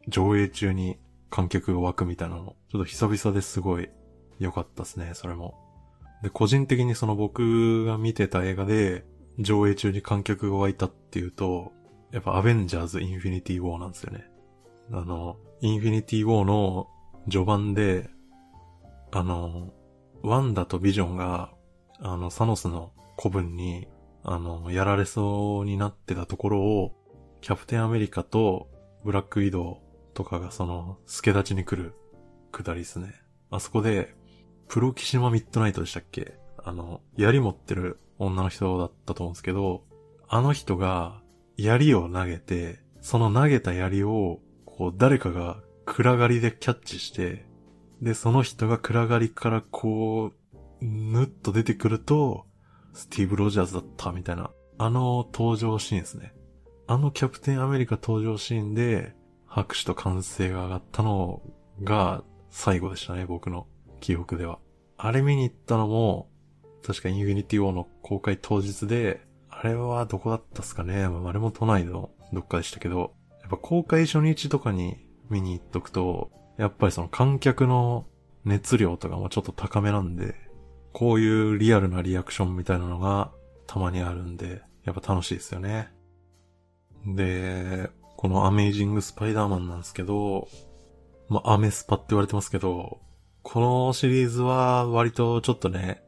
[0.06, 0.98] 上映中に
[1.30, 2.56] 観客が湧くみたいなの。
[2.70, 3.88] ちょっと久々ですごい
[4.38, 5.54] 良かったですね、それも。
[6.22, 9.06] で、個人的にその僕が見てた映画で、
[9.38, 11.72] 上映中に観客が湧いたっていうと、
[12.12, 14.26] やっぱアベンジャーズ・インフィニティ・ウォーなんですよね。
[14.92, 16.88] あの、インフィニティ・ウォーの
[17.28, 18.08] 序盤で、
[19.12, 19.72] あの、
[20.22, 21.52] ワンダとビジョンが、
[21.98, 23.86] あの、サノスの古文に、
[24.22, 26.96] あの、やられそうになってたところを、
[27.40, 28.68] キャプテンアメリカと
[29.04, 29.76] ブラックウィドウ
[30.14, 31.94] とかがその、助立ちに来る
[32.52, 33.14] くだりですね。
[33.50, 34.14] あそこで、
[34.68, 36.38] プロキシマミッドナイトでしたっけ？
[36.62, 39.84] あの、槍持ってる女の人だったと思うんですけど、
[40.28, 41.20] あの人が
[41.56, 44.40] 槍を投げて、その投げた槍を、
[44.80, 47.44] こう誰かが暗がりでキャッチして、
[48.00, 50.32] で、その人が暗がりからこう、
[50.80, 52.46] ぬっと出てくると、
[52.94, 56.32] スティーブ・ロジャーズだったみたいな、あの登場シーンですね。
[56.86, 59.14] あのキャプテンアメリカ登場シーンで、
[59.44, 61.42] 拍手と歓声が上がったの
[61.84, 63.66] が最後でしたね、僕の
[64.00, 64.60] 記憶では。
[64.96, 66.30] あれ見に行ったのも、
[66.82, 73.12] 確かインフィニティ・ウォーの公開当日で、あれはどこだったっすかねあれも都内のどっかでしたけど、
[73.50, 78.06] ぱ公開初日とかに見に行っとくと、やっぱりその観客の
[78.44, 80.34] 熱量とかもちょっと高めなんで、
[80.92, 83.30] こういうリアルなリアクションみたいなのが
[83.66, 85.90] たまにあるんで、やっぱ楽しいですよね。
[87.06, 90.48] で、このアメイジングスパイダーマンなんですけど、
[91.28, 93.00] まあ、アメスパって言われてますけど、
[93.42, 96.02] このシリーズは割とちょっとね、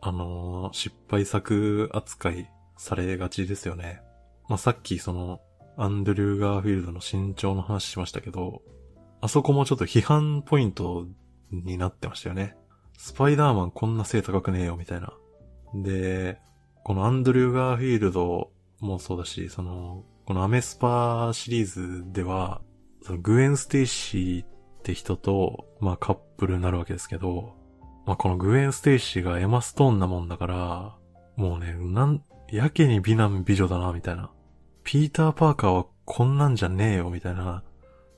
[0.00, 4.02] あのー、失敗作扱いされがちですよね。
[4.48, 5.40] まあ、さっきその、
[5.76, 8.62] アンドリュー・ガーフィールドの身長の話しましたけど、
[9.20, 11.06] あそこもちょっと批判ポイント
[11.50, 12.56] になってましたよね。
[12.98, 15.12] スパイダーマンこんな背高くねえよ、みたいな。
[15.74, 16.40] で、
[16.84, 22.60] このアンドリュー・ガーフィールドもそうだし、その、このアメスパシリーズでは、
[23.02, 24.48] そのグエン・ステイシーっ
[24.82, 27.54] て人と、まあカップルになるわけですけど、
[28.06, 30.96] まあこのグエン・ステイシーがエマストーンなもんだから、
[31.36, 34.30] もうね、なん、やけに美男美女だな、みたいな。
[34.84, 37.62] ピーター・パーカーはこんなんじゃねえよ、みたいな。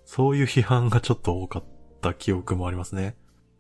[0.05, 1.65] そういう批判がちょっと多かっ
[2.01, 3.17] た記憶もありますね。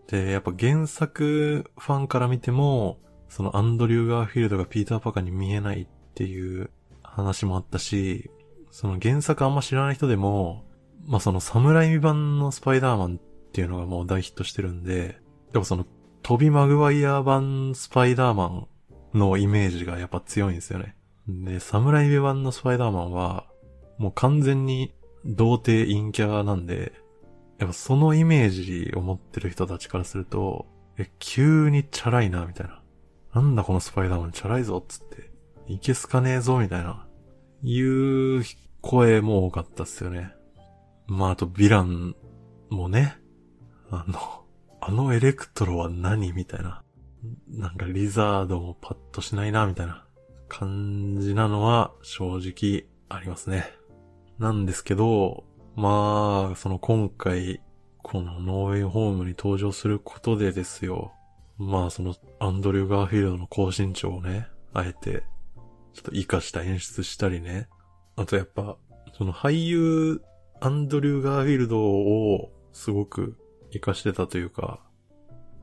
[0.09, 6.71] で、やっぱ原作ファンから見ても、そのアンドリュー・ガーフィールドがピーター・パーカーに見えないっていう
[7.03, 8.31] 話もあったし、
[8.71, 10.65] その原作あんま知らない人でも、
[11.07, 15.21] まあそのサムライ版のスパイダーマンっていうのがもう大ヒットしてるんで、
[15.53, 15.87] やっぱその
[16.23, 18.69] トビ・マグワイア版スパイダーマン
[19.15, 20.97] のイメージがやっぱ強いんですよね。
[21.29, 23.47] で、サムライ版のスパイダーマンは、
[23.99, 26.93] もう完全に童貞陰キャなんで、
[27.59, 30.67] やっぱそのイメージを持ってる人たちからすると、
[30.99, 32.83] え、急にチャラいな、みたいな。
[33.33, 35.31] なんだこのスパイダーマンチャラいぞ、っつって。
[35.67, 37.07] いけすかねえぞ、みたいな。
[37.63, 38.45] いう
[38.83, 40.35] 声も多かったっすよね。
[41.07, 42.15] まあ、あと、ヴィラン
[42.69, 43.17] もね、
[43.91, 44.45] あの、
[44.81, 46.83] あのエレクトロは何みたいな。
[47.49, 50.05] なんかリザードもパッとしないな、みたいな
[50.49, 53.73] 感じなのは正直ありますね。
[54.39, 55.45] なんですけど、
[55.77, 57.61] まあ、その今回、
[58.03, 61.13] このノーウェイホームに登場することでですよ。
[61.57, 65.25] まあ、そのアンドリュー・ガーフィールドの高身長をね、あえて、
[65.93, 67.69] ちょっと活かした演出したりね。
[68.17, 68.77] あとやっぱ、
[69.17, 70.23] その俳優、
[70.61, 73.37] アンドリュー・ガーフィールドをすごく
[73.69, 74.81] 活かしてたというか、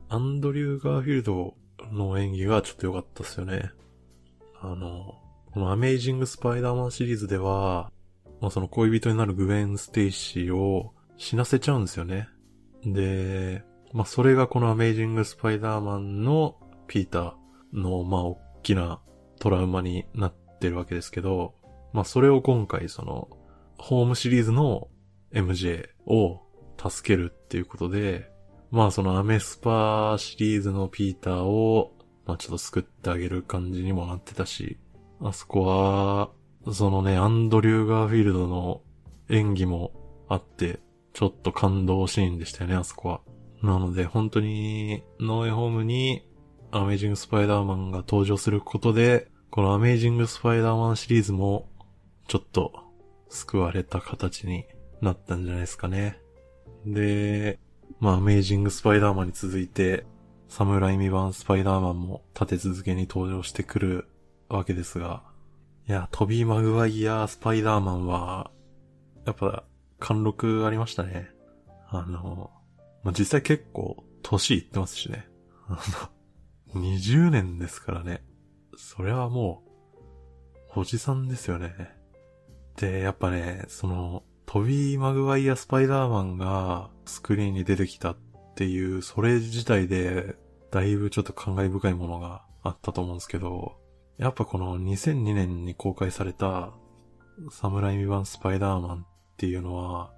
[0.08, 1.54] アンドリュー・ガーフィールド
[1.90, 3.70] の演技がちょっと良かったっすよね。
[4.62, 5.18] あの、
[5.52, 7.90] このアメイジング・スパイダーマンシリーズでは、
[8.40, 12.28] まあ、その恋人になるグエン・ステイシーを死なせちゃうんですよね。
[12.84, 17.32] で、まあ、それがこのアメイジング・スパイダーマンのピーター
[17.72, 19.00] の、まあ、大きな
[19.40, 21.54] トラウマになってるわけですけど、
[21.92, 23.28] まあ、それを今回その、
[23.78, 24.88] ホームシリーズの
[25.32, 26.40] MJ を
[26.78, 28.30] 助けるっていうことで、
[28.70, 31.92] まあそのアメスパーシリーズのピーターを、
[32.26, 34.78] まあちょっと救ってあげる感じにもなってたし、
[35.20, 36.30] あそこは、
[36.72, 38.82] そのね、アンドリュー・ガーフィールドの
[39.28, 39.92] 演技も
[40.28, 40.80] あって、
[41.12, 43.20] ちょっと感動シーンでしたよね、あそこは。
[43.62, 46.22] なので、本当に、ノーエホームに、
[46.70, 51.68] アメイジング・スパイダーマンが登場することで、このアメイジング・スパイダーマンシリーズも、
[52.28, 52.72] ちょっと、
[53.28, 54.64] 救われた形に
[55.00, 56.18] なったんじゃないですかね。
[56.86, 57.58] で、
[58.00, 60.06] まあ、アメイジング・スパイダーマンに続いて、
[60.52, 64.08] サムライミ版スパイダーマンも立て続けに登場してくる
[64.50, 65.22] わけですが、
[65.88, 68.50] いや、トビー・マグワイア・スパイダーマンは、
[69.24, 69.64] やっぱ、
[69.98, 71.30] 貫禄ありましたね。
[71.88, 72.50] あの、
[73.02, 75.26] まあ、実際結構、年いってますしね。
[75.68, 75.78] あ
[76.74, 78.22] の、20年ですからね。
[78.76, 79.62] それはも
[80.76, 81.96] う、おじさんですよね。
[82.76, 88.16] で、やっぱね、その、トビー・マグワイア・スパイダーマンがスクリーンに出てきたっ
[88.54, 90.41] ていう、それ自体で、
[90.72, 93.76] だいぶちょっと感慨深いものがあったと思うんですけど、
[94.18, 96.72] やっぱこの2002年に公開された
[97.50, 99.06] サムライミ版スパイダーマンっ
[99.36, 100.12] ていうのは、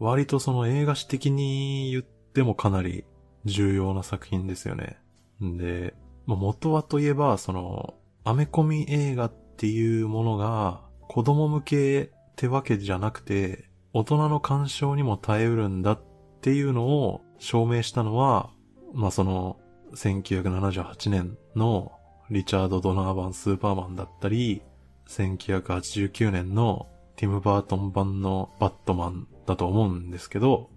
[0.00, 3.04] 割とその映画史的に言ってもかなり
[3.44, 4.98] 重要な作品ですよね。
[5.40, 5.94] で、
[6.26, 16.02] まあ、元はといえば、その、アメコミ映画っていうものが子供向けってわけじゃなくて、大人の干渉にも耐えうるんだっ
[16.40, 18.50] ていうのを証明したのは、
[18.92, 19.58] まあ、その、
[19.94, 21.92] 1978年の
[22.30, 24.62] リチャード・ドナー版スーパーマンだったり、
[25.08, 30.70] 1989年のティム・バートン版のバットマンだと思うんですけど、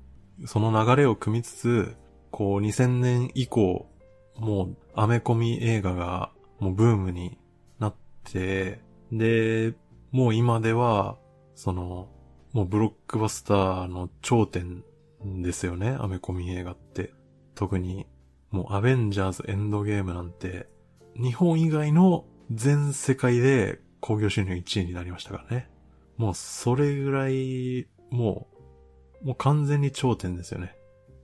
[0.45, 1.95] その流れを組みつつ、
[2.31, 3.87] こう2000年以降、
[4.37, 7.37] もうアメコミ映画がもうブームに
[7.79, 9.73] なって、で、
[10.11, 11.17] もう今では、
[11.55, 12.09] その、
[12.51, 14.83] もうブロックバスターの頂点
[15.23, 17.13] ですよね、アメコミ映画って。
[17.53, 18.05] 特に、
[18.55, 20.69] もうアベンジャーズエンドゲームなんて、
[21.21, 25.69] 日本以外の全世界で興行収入1位になりましたからね。
[26.15, 28.47] もうそれぐらい、も
[29.21, 30.73] う、もう完全に頂点ですよね。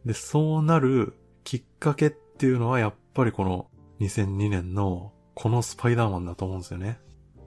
[0.06, 1.13] で、そうなる
[1.46, 3.67] きっかけっていうのはやっぱりこの
[4.02, 7.00] 2002年のこのスパイダーマンだと思うんですよね。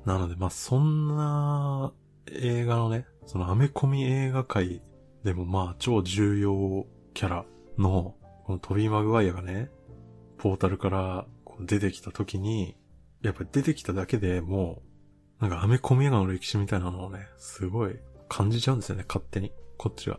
[0.07, 1.92] なので、まあ、そんな
[2.33, 4.81] 映画のね、そのアメコミ映画界
[5.25, 7.44] でもまあ超重要キャラ
[7.77, 9.70] のこのトビー・マグワイアがね、
[10.38, 12.76] ポータルからこう出てきた時に、
[13.22, 14.83] やっぱり出てきただけでも
[15.40, 19.52] う、なんかアメコミ映画の歴史みたいなのをね、すごい感じちゃうんですよね、勝手に。
[19.76, 20.18] こっちが。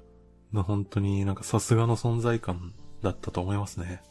[0.51, 4.01] な本当になんかさすがの存在感だったと思いますね。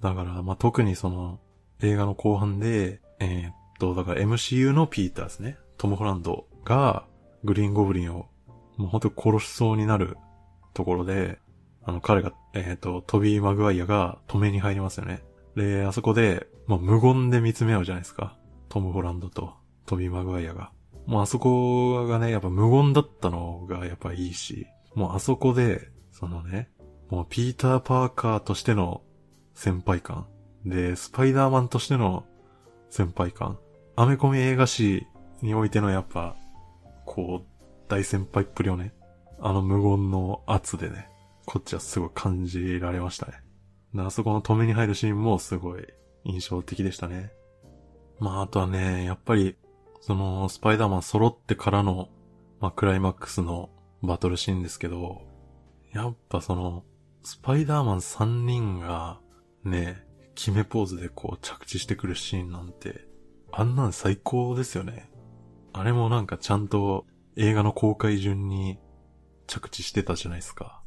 [0.00, 1.40] だから、まあ、特にその
[1.82, 5.58] 映画の後半で、えーっと、だから MCU のピーターですね。
[5.76, 7.06] トム・ホランドが
[7.44, 8.26] グリーン・ゴブリンを
[8.76, 10.16] もう本当に殺しそうになる
[10.74, 11.38] ところで、
[11.90, 15.24] あの彼が、えーと、トビー・マグワイアが止めに入りますよね。
[15.56, 18.38] で、あそこで、まあ、無言で見つめ合うじゃないですか。
[18.68, 19.54] トム・ホランドと
[19.86, 20.70] トビー・マグワイアが。
[21.06, 26.70] もうあそこがね、やっぱ無言だったのがやっぱいいし、もうあそこで、そのね、
[27.08, 29.02] もうピーター・パーカーとしての
[29.54, 30.28] 先輩感。
[30.64, 32.24] で、スパイダーマンとしての
[32.88, 33.58] 先輩感。
[33.96, 35.08] アメコミ映画史
[35.42, 36.36] においてのやっぱ、
[37.04, 38.94] こう、大先輩っぷりをね、
[39.40, 41.09] あの無言の圧でね、
[41.46, 43.42] こっちはすごい感じられましたね。
[43.96, 45.86] あそこの止めに入るシーンもすごい
[46.24, 47.32] 印象的でしたね。
[48.18, 49.56] まああとはね、やっぱり、
[50.00, 52.08] その、スパイダーマン揃ってからの、
[52.60, 53.70] まあクライマックスの
[54.02, 55.22] バトルシーンですけど、
[55.92, 56.84] やっぱその、
[57.22, 59.18] スパイダーマン3人が、
[59.64, 63.06] ね、決めポーズでこう着地してくるシーンなんて、
[63.52, 65.10] あんなん最高ですよね。
[65.72, 68.78] あれもなんかちゃんと映画の公開順に
[69.46, 70.79] 着地してたじゃないですか。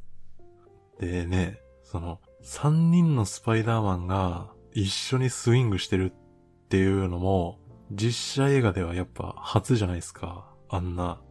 [1.06, 7.60] でね、その、3人のスパイダーマンが一緒にスイングしてるっていうのも、
[7.92, 10.54] 実写映画ではやっぱ初じゃないですか。
[10.70, 11.22] あんな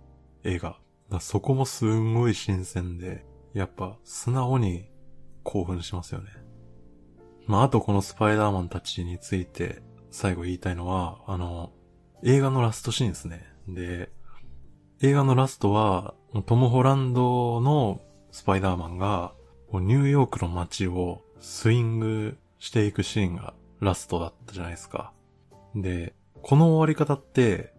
[0.45, 0.79] 映画。
[1.21, 4.89] そこもすんごい新鮮で、やっぱ素直に
[5.43, 6.31] 興奮しますよね。
[7.47, 11.73] まあ、あとこのスパイダーマンたちについて最後言いたいのは、あの、
[12.23, 13.45] 映画のラストシーンですね。
[13.67, 14.11] で、
[15.03, 16.15] 映画のラストは、
[16.47, 19.35] トム・ホランドのスパイダーマンが、
[19.81, 25.13] ニューヨークの街をスイングしていくシーンがラストだったじゃないですか。
[25.75, 27.73] で、この終わり方って、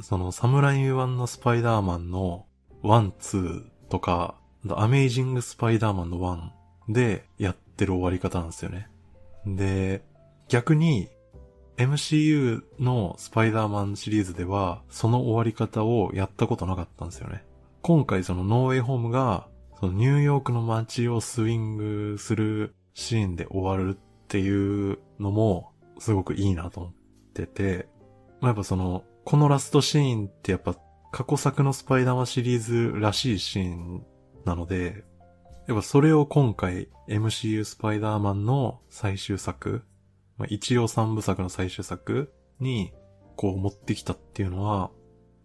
[0.00, 2.46] そのサムライ版のスパイダーマンの
[2.82, 4.36] one、two とか、
[4.70, 6.52] アメイジングスパイダーマンの one
[6.88, 8.88] でやってる終わり方なんですよね。
[9.46, 10.02] で、
[10.48, 11.08] 逆に
[11.76, 17.44] MCU のスパイダーマンシリーズではその終わり方をやったことなかったんですよね。
[17.82, 19.46] 今回そのノーウェイホームが
[19.78, 26.92] そのニューヨークの街をスイングするシーンで終わるっていうのもすごくいいなと思っ
[27.34, 27.88] てて、
[28.40, 30.76] まあ、やっぱその、このラストシーンってやっぱ
[31.12, 34.06] 過去作のスパイダーマンシリーズらしいシーン
[34.44, 35.04] なので、
[35.66, 39.84] やっぱそれを今回 MCU スパイダーマンの最終作、
[40.38, 42.92] まあ、一応三部作の最終作に
[43.36, 44.90] こう持ってきたっていうのは、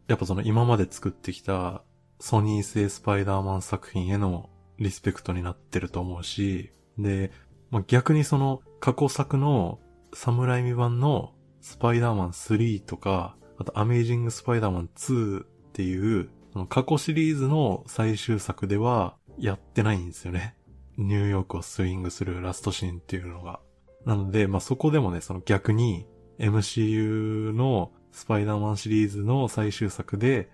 [0.08, 1.84] やっぱその今まで作ってきた
[2.22, 7.32] ソニー製スパイダーマン作品へのリスペクトになってると思うし、で、
[7.72, 9.80] まあ、逆にその過去作の
[10.14, 16.30] サムライミ版のスパイダーマン3とか、あとアメイジングスパイダーマン2っていう、
[16.70, 20.56] 過去シリーズの最終作ではやってないんですよね。
[20.98, 23.62] ニューヨークをスイングするラストシーンっていうのが。
[24.06, 26.06] なので、まあ、そこでもね、その逆に
[26.38, 30.52] MCU のスパイダーマンシリーズの最終作で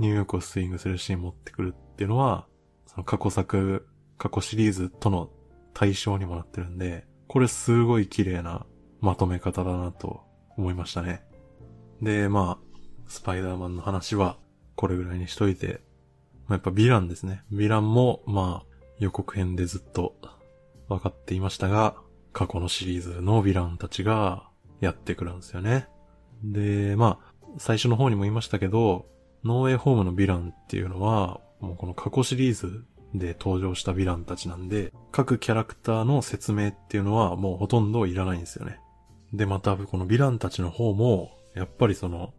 [0.00, 2.46] ニューヨークをスイングするシーン持ってくるっていうのは、
[2.86, 3.86] その過去作、
[4.16, 5.30] 過去シリーズとの
[5.74, 8.64] 対象にもなってるんで、これすごい綺麗な
[9.00, 10.22] まとめ方だなと
[10.56, 11.22] 思いましたね。
[12.00, 12.78] で、まあ、
[13.08, 14.38] スパイダーマンの話は
[14.74, 15.82] これぐらいにしといて、
[16.46, 17.44] まあ、やっぱヴィランですね。
[17.52, 20.14] ヴィランも、まあ、予告編でずっと
[20.88, 21.94] 分かっていましたが、
[22.32, 24.48] 過去のシリーズのヴィランたちが
[24.80, 25.88] やってくるんですよね。
[26.42, 29.06] で、まあ、最初の方にも言いましたけど、
[29.44, 32.84] ノーウェイホームのヴィランっていうのは、もうこの過去シリーズ
[33.14, 38.80] で登場したヴィランたちなんで、各キャラクターの説明っていうのはもうほとんどいらないんですよね。
[39.32, 42.34] で、またこのヴィランたちの方も、やっぱりその、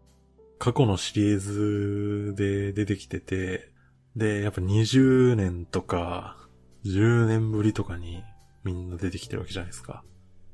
[0.58, 3.72] 過去のシリーズで出てきてて、
[4.14, 6.36] で、やっぱ20年とか、
[6.84, 8.22] 10年ぶりとかに
[8.64, 10.04] みんな出てきてるわけじゃないですか。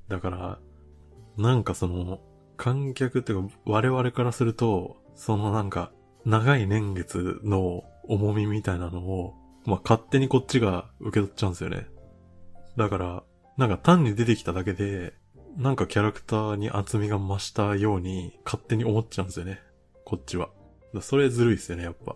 [0.09, 0.59] だから、
[1.36, 2.20] なんかその、
[2.57, 5.92] 観客っていうか我々からすると、そのなんか、
[6.29, 11.87] 長い年月の重みみたいなのを、まあ、勝手にこっちが受け取っちゃうんですよね。
[12.76, 13.22] だから、
[13.57, 15.14] なんか単に出てきただけで、
[15.57, 19.59] なんかキャラクターに厚みが増したように勝手に思っちゃうんですよね。
[20.05, 20.51] こっちは。
[21.01, 22.14] それずるいっすよね、やっぱ。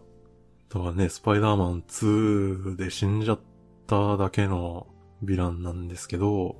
[0.68, 3.40] だかね、スパイダーマン2で死んじゃっ
[3.86, 4.88] ただけの
[5.24, 6.56] ヴィランなんですけど、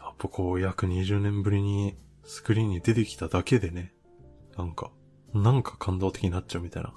[0.00, 3.92] やっぱこう約20年ぶりにスクリーンに出てきただけでね、
[4.58, 4.90] なんか、
[5.42, 6.92] なんか感動的になっちゃうみたいな。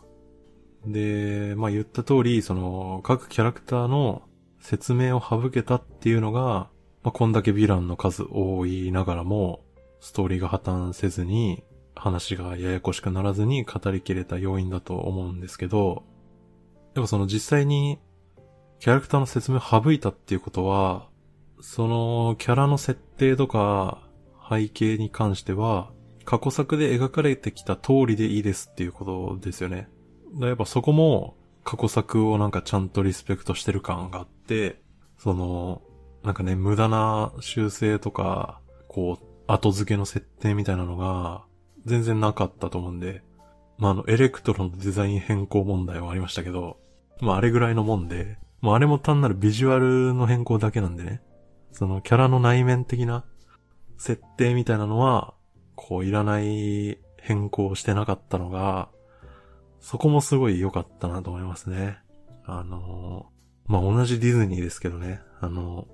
[0.85, 4.23] で、まあ言った通り、その、各キャラクターの
[4.59, 6.69] 説明を省けたっていうのが、
[7.03, 9.63] まあこんだけヴィランの数多いながらも、
[9.99, 11.63] ストーリーが破綻せずに、
[11.95, 16.03] 話がややこしくならずに語りきれた要因だと思うんですけど、
[16.93, 17.99] でもその実際に
[18.79, 21.09] キャラクターの説明を省いたっていうことは、
[21.59, 24.01] そのキャラの設定とか
[24.49, 25.91] 背景に関しては、
[26.29, 29.89] 過去作で描かれてきた通りでいいですっていうことですよね。
[30.39, 34.79] だやっぱそこも過去作をなんかちゃんとリスペクトしてる感があって、
[35.17, 35.81] その、
[36.23, 41.45] なんかね、無駄な修正とか、こう、後付けの設定みたいなのが、
[41.87, 43.23] 全然なかったと思うんで、
[43.79, 46.77] まあ、あの、エレクトロのデザイン変更問題はありましたけど、
[47.21, 51.23] まあ、あれぐらいのもんで、まあ、あれも単なるビジュアルの変更だけなんでね、
[51.71, 53.25] そのキャラの内面的な
[53.97, 55.33] 設定みたいなのは、
[55.79, 58.89] こう、いらない変更してなかったのが、
[59.79, 61.99] そこもすごい良かったなと思いますね。
[62.43, 63.27] あの
[63.65, 65.87] まあ、同じディズニーですけどね、あの、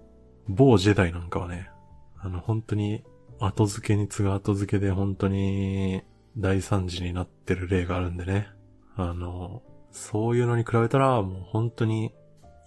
[0.48, 1.70] 某ジェダイなんかはね、
[2.18, 3.04] あの、本当に
[3.40, 6.02] 後付けに次ぐ後付けで本当に
[6.36, 8.48] 大惨事になってる例があるんでね。
[8.96, 9.62] あの、
[9.92, 12.12] そういうのに比べたらもう本当に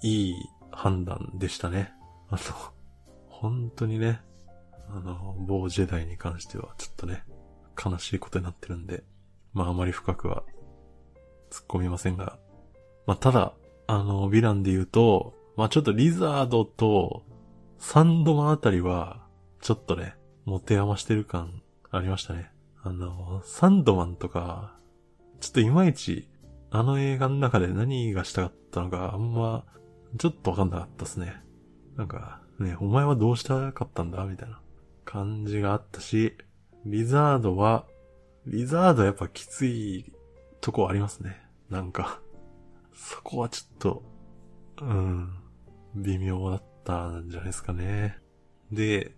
[0.03, 0.35] いい
[0.71, 1.93] 判断でしたね。
[2.29, 2.39] あの、
[3.29, 4.21] 本当にね、
[4.91, 7.25] あの、某ジェダイに関してはちょっとね、
[7.83, 9.05] 悲しいことになってるんで、
[9.53, 10.43] まああまり深くは
[11.51, 12.39] 突っ込みませんが。
[13.07, 13.53] まあただ、
[13.87, 17.23] あの、ヴィランで言うと、まあちょっとリザードと
[17.79, 19.27] サンドマンあたりは、
[19.61, 20.15] ちょっとね、
[20.45, 22.51] 持て余してる感ありましたね。
[22.83, 24.77] あの、サンドマンとか、
[25.41, 26.29] ちょっといまいち、
[26.71, 29.65] あの映画の中で何がしたかったのか、あんま、
[30.19, 31.43] ちょっとわかんなかったですね。
[31.97, 34.61] なんか、ね、お前はどうしたかったんだみたいな
[35.09, 36.37] 感じがあったし、
[36.85, 37.87] リザードは、
[38.47, 40.13] リザードやっぱきつい
[40.61, 41.41] とこありますね。
[41.71, 42.21] なんか、
[42.93, 44.03] そこはちょっと、
[44.83, 45.31] うん、
[45.95, 48.19] 微妙だったんじゃないですかね。
[48.71, 49.17] で、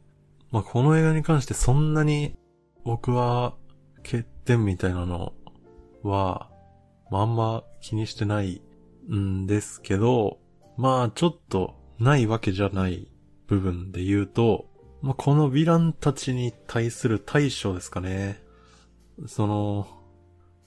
[0.52, 2.36] まあ、この映画に関してそんなに
[2.84, 3.56] 僕は
[4.04, 5.32] 欠点みたいなの
[6.04, 6.50] は、
[7.10, 8.62] まあ、あんま気にしてない
[9.12, 10.38] んですけど、
[10.76, 13.10] まあちょっとないわけじゃない
[13.48, 14.69] 部分で言うと、
[15.02, 18.42] まあ、このヴィランたちに対する対処ですかね。
[19.26, 19.86] その、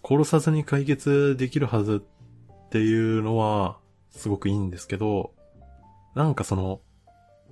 [0.03, 2.03] 殺さずに解決できるはず
[2.67, 3.79] っていうのは
[4.09, 5.33] すごくいいんですけど、
[6.15, 6.81] なんかその、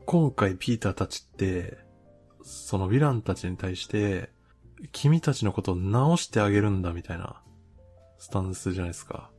[0.05, 1.77] 今回ピーターたちって
[2.43, 4.29] そのヴィランたちに対して、
[4.91, 7.41] 君たちのことを直してあげるんだみたいな
[8.17, 9.29] スタンスじゃないですか。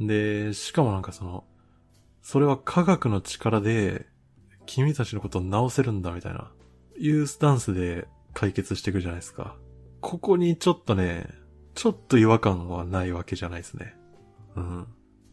[0.00, 1.44] で、しかもなんかその、
[2.22, 4.06] それは科学の力で
[4.66, 6.50] 君たちのことを直せるんだみたいな、
[6.98, 9.56] いうスタンスで解決していくじゃないですか。
[10.00, 11.28] ここにちょっとね、
[11.74, 13.94] ちょっと違和感はないわけじゃないですね。
[14.56, 14.86] うん。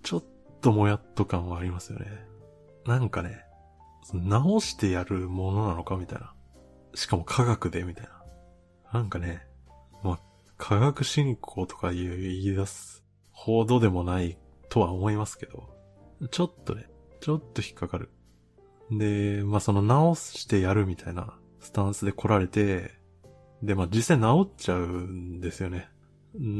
[0.04, 0.24] ちょっ
[0.62, 2.26] ともやっと感はありますよね。
[2.86, 3.44] なんかね、
[4.14, 6.34] 直してやるものなのかみたいな。
[6.96, 8.24] しかも科学で、みたいな。
[8.92, 9.48] なんかね、
[10.04, 10.20] まあ、
[10.58, 14.38] 科学進行とか言い出すほどでもない
[14.70, 15.70] とは思いますけど、
[16.30, 16.90] ちょっとね、
[17.22, 18.12] ちょっと引っかかる。
[18.92, 22.92] で、まあ、その直してやるみたいなスタンスで来られて、
[23.62, 25.90] で、まあ、実際治っちゃうんですよね。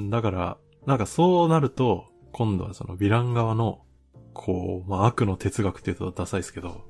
[0.10, 3.82] だから、なんかそうなると、今度はそのヴィラン側の、
[4.34, 6.86] こう、まあ、悪の哲学って言うとダサいですけど、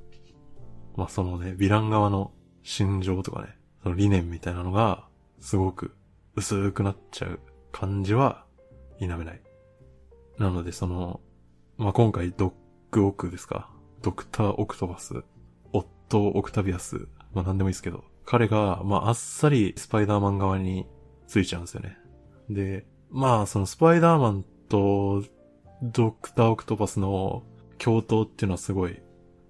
[0.96, 2.32] まあ、そのね、ヴィラン側の
[2.62, 5.08] 心情とかね、その理念みたいなのが、
[5.40, 5.94] すごく
[6.36, 7.40] 薄くなっちゃう
[7.72, 8.46] 感じは
[8.98, 9.42] 否めない。
[10.38, 11.20] なのでその、
[11.78, 12.54] まあ、今回ドッ
[12.92, 13.70] グオークですか。
[14.04, 15.24] ドクターオクトバス、
[15.72, 20.86] オットオクタビアス、まあ、なんでもいいですけど、彼が、まあ、あっさりスパイダーマン側に
[21.26, 21.97] ついちゃうんですよね。
[22.49, 25.24] で、まあ、そのスパイダーマンと
[25.82, 27.43] ドクターオクトパスの
[27.78, 29.01] 共闘っていうのはすごい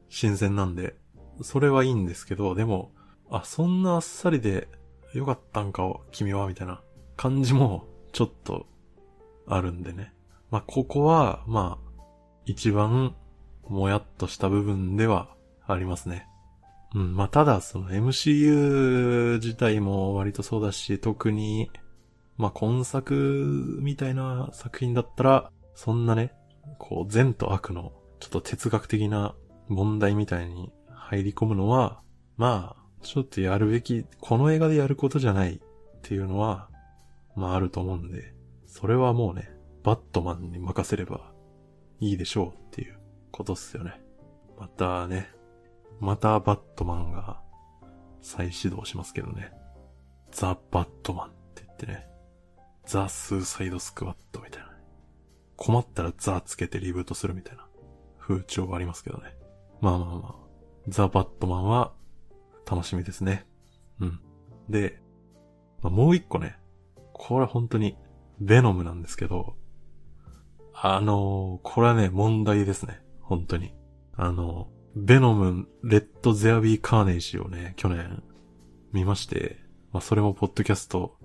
[0.08, 0.96] 新鮮なんで、
[1.42, 2.92] それはいいんですけど、でも、
[3.32, 4.68] あ、そんなあっさりで
[5.16, 6.82] よかったんか、君は、みたいな
[7.18, 8.68] 感じもちょっと
[9.48, 10.14] あるんでね。
[10.52, 12.04] まあ、ここは、まあ、
[12.46, 13.16] 一番
[13.68, 15.30] もやっとした部分では
[15.68, 16.28] ありますね。
[16.96, 21.72] うん、まあ、ただ、その MCU 自体も割とそうだし、特に、
[22.38, 26.34] まあ、今作みたいな作品だったら、そんなね、
[26.78, 29.34] こう、善と悪の、ちょっと哲学的な
[29.68, 32.02] 問題みたいに入り込むのは、
[32.38, 35.60] まあ、ちょっとやるべき、この映画でやることじゃないっ
[36.02, 36.70] ていうのは、
[37.36, 38.34] まああると思うんで、
[38.66, 39.50] それはもうね、
[39.84, 41.32] バットマンに任せれば
[42.00, 42.98] いいでしょうっていう
[43.34, 44.00] ことっすよね。
[44.58, 45.28] またね、
[46.00, 47.42] またバットマンが
[48.22, 49.52] 再始動しますけどね。
[50.32, 52.08] ザ・バットマンって言ってね、
[52.86, 54.72] ザ・スーサイド・スクワットみたいな、
[55.58, 57.68] 困ったらザつけてリブートするみたいな
[58.20, 59.36] 風潮がありますけどね。
[59.82, 60.36] まあまあまあ、
[60.88, 61.94] ザ・バットマンは
[62.70, 63.48] 楽しみですね。
[64.00, 64.20] うん。
[64.70, 65.02] で、
[65.82, 66.56] まあ、もう一個ね、
[67.14, 67.98] これ本当に、
[68.40, 69.56] ベノムなんですけど、
[70.74, 73.03] あのー、これはね、問題ですね。
[73.24, 73.74] 本当に。
[74.16, 78.22] あの、ベノム、レッド・ゼアビー・カーネージをね、去年、
[78.92, 79.58] 見まして、
[79.92, 81.18] まあ、それもポッドキャスト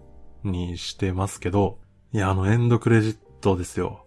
[0.43, 1.79] にしてますけど、
[2.13, 4.07] いや、あのエンドクレジットですよ。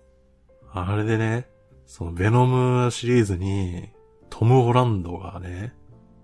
[0.74, 1.48] あれでね、
[1.86, 3.89] そのベノムシリーズに、
[4.30, 5.76] トム・ホランドがね、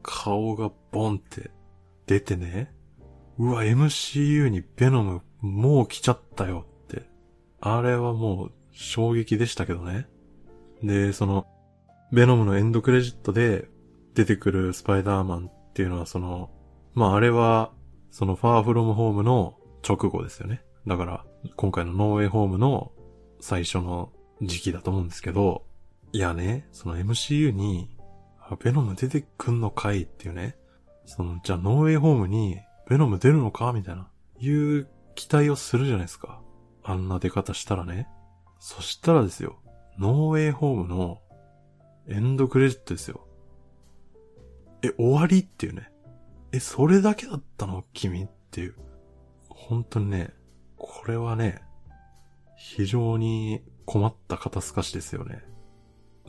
[0.02, 1.52] 顔がボンって
[2.08, 2.74] 出てね、
[3.38, 7.04] うわ、MCU にベノムもう来ちゃったよって。
[7.60, 10.08] あれはもう衝撃でしたけどね。
[10.82, 11.46] で、その、
[12.12, 13.70] ベノムのエンドクレジットで
[14.14, 16.50] 出てくるスパイダーマンっていうのはその、
[16.94, 17.72] まああれは、
[18.12, 20.64] そのファーフロムホームの直後ですよね。
[20.88, 22.92] だから、今回のノーウェイホームの
[23.40, 25.66] 最初の時期だと思うんですけど、
[26.14, 27.96] いやね、その MCU に
[28.64, 30.56] ベノム出てくんのかいっていうね。
[31.06, 32.58] その、じゃあノーウェイホームに
[32.90, 34.10] ベノム出るのかみたいな。
[34.40, 36.42] いう期待をするじゃないですか。
[36.84, 38.08] あんな出方したらね。
[38.60, 39.60] そしたらですよ。
[40.00, 41.20] ノーウェイホームの
[42.10, 43.28] エンドクレジットですよ。
[44.82, 45.92] え、終わりっていうね。
[46.52, 48.76] え、それだけだったの君っていう。
[49.50, 50.34] 本当にね、
[50.78, 51.62] これはね、
[52.58, 55.44] 非常に困った肩透かしですよね。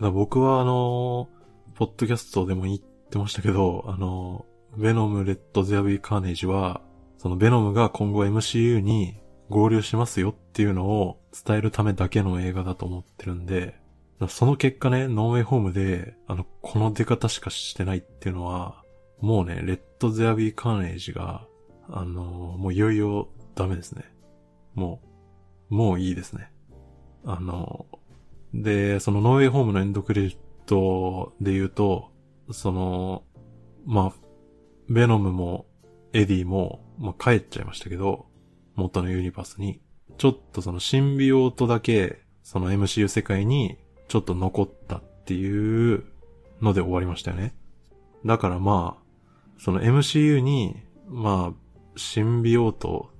[0.00, 1.28] だ僕はあの
[1.74, 6.80] ポッドキャストでも言ってましたけど、あの、ベノム・レッド・ゼアビー・カーネージは、
[7.18, 13.80] そのベノムが今後 MCU に合流しますよっていうのを伝えるためだけの映画だと思ってるんで、
[14.26, 18.82] その結果ね、ノーウェイホームで、あの、この出方しかしてないっていうのは、
[19.20, 21.46] もうね、レット・ゼア・ビー・カーネイジが、
[21.90, 22.22] あの
[22.58, 24.04] もういよいよダメですね。
[24.74, 25.00] も
[25.70, 26.50] う、もういいですね。
[27.24, 27.86] あの
[28.54, 32.10] で、そのノーウェイホームのエンドクレジットで言うと、
[32.50, 33.24] その、
[33.84, 34.28] まあ、
[34.88, 35.66] ベノムも
[36.12, 38.26] エディも、まあ、帰っちゃいましたけど、
[38.74, 39.80] 元のユニバースに、
[40.16, 43.78] ちょっとそのシンビオートだけ、その MCU 世界に
[44.08, 46.04] ちょっと残ったっていう
[46.60, 47.54] ので終わりましたよね。
[48.24, 49.08] だからまあ、
[49.58, 50.76] その MCU に、
[51.08, 53.10] まあ、シンビオート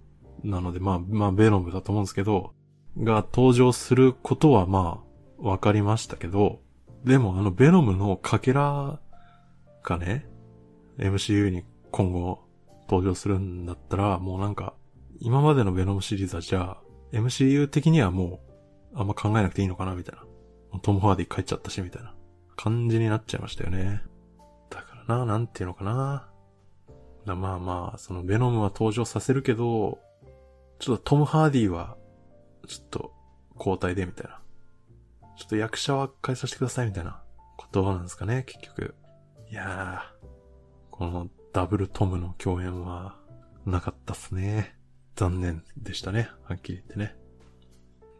[0.43, 2.53] なので、まあ、まあ、ベノムだと思うんですけど、
[2.99, 5.03] が登場することはま
[5.41, 6.61] あ、わかりましたけど、
[7.05, 8.99] でもあのベノムのかけら
[9.85, 10.27] がね、
[10.99, 12.41] MCU に今後
[12.89, 14.75] 登場するんだったら、もうなんか、
[15.21, 16.83] 今までのベノムシリーズはじゃあ、
[17.13, 18.41] MCU 的にはも
[18.95, 20.28] う、あんま考えなくていいのかなみたいな。
[20.83, 22.15] トム・ハーディ帰っちゃったし、みたいな
[22.57, 24.03] 感じになっちゃいましたよね。
[24.71, 26.29] だからな、なんていうのかな。
[27.25, 29.99] だまあまあ、そのベノムは登場させるけど、
[30.79, 31.97] ちょっとトム・ハーディは、
[32.67, 33.13] ちょっと
[33.57, 34.41] 交代で、みたいな。
[35.37, 37.23] ちょっと役者は変えさせてくださいみたいな
[37.57, 38.95] ことなんですかね、結局。
[39.51, 40.27] いやー、
[40.91, 43.17] このダブルトムの共演は
[43.65, 44.77] なかったっすね。
[45.17, 46.31] 残念でしたね。
[46.45, 47.17] はっきり言ってね。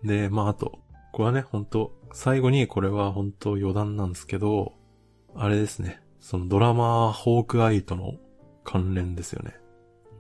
[0.05, 0.79] で、まああと、
[1.13, 4.75] これはね、本当最後にこれは本当余談なんですけど、
[5.35, 6.01] あれですね。
[6.21, 8.15] そのドラマホークアイとの
[8.65, 9.57] 関連ですよね。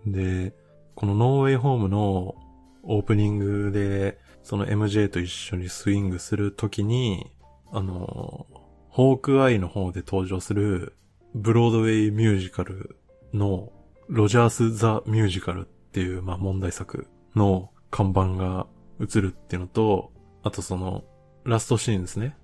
[0.07, 0.55] で、
[0.95, 2.35] このノーウェイホームの
[2.83, 7.31] オープニングでその MJ と一緒にスイングするときに、
[7.71, 8.47] あの、
[8.89, 10.95] ホークアイの方で登場する
[11.35, 12.97] ブロードウェイミュージカル
[13.35, 13.71] の
[14.09, 18.67] ロジャース・ザ・ミュージカルっていう、まあ、問題作の看板が
[19.01, 20.13] 映るっていうのと、
[20.43, 21.05] あとその、
[21.49, 22.37] ラストシーンですね。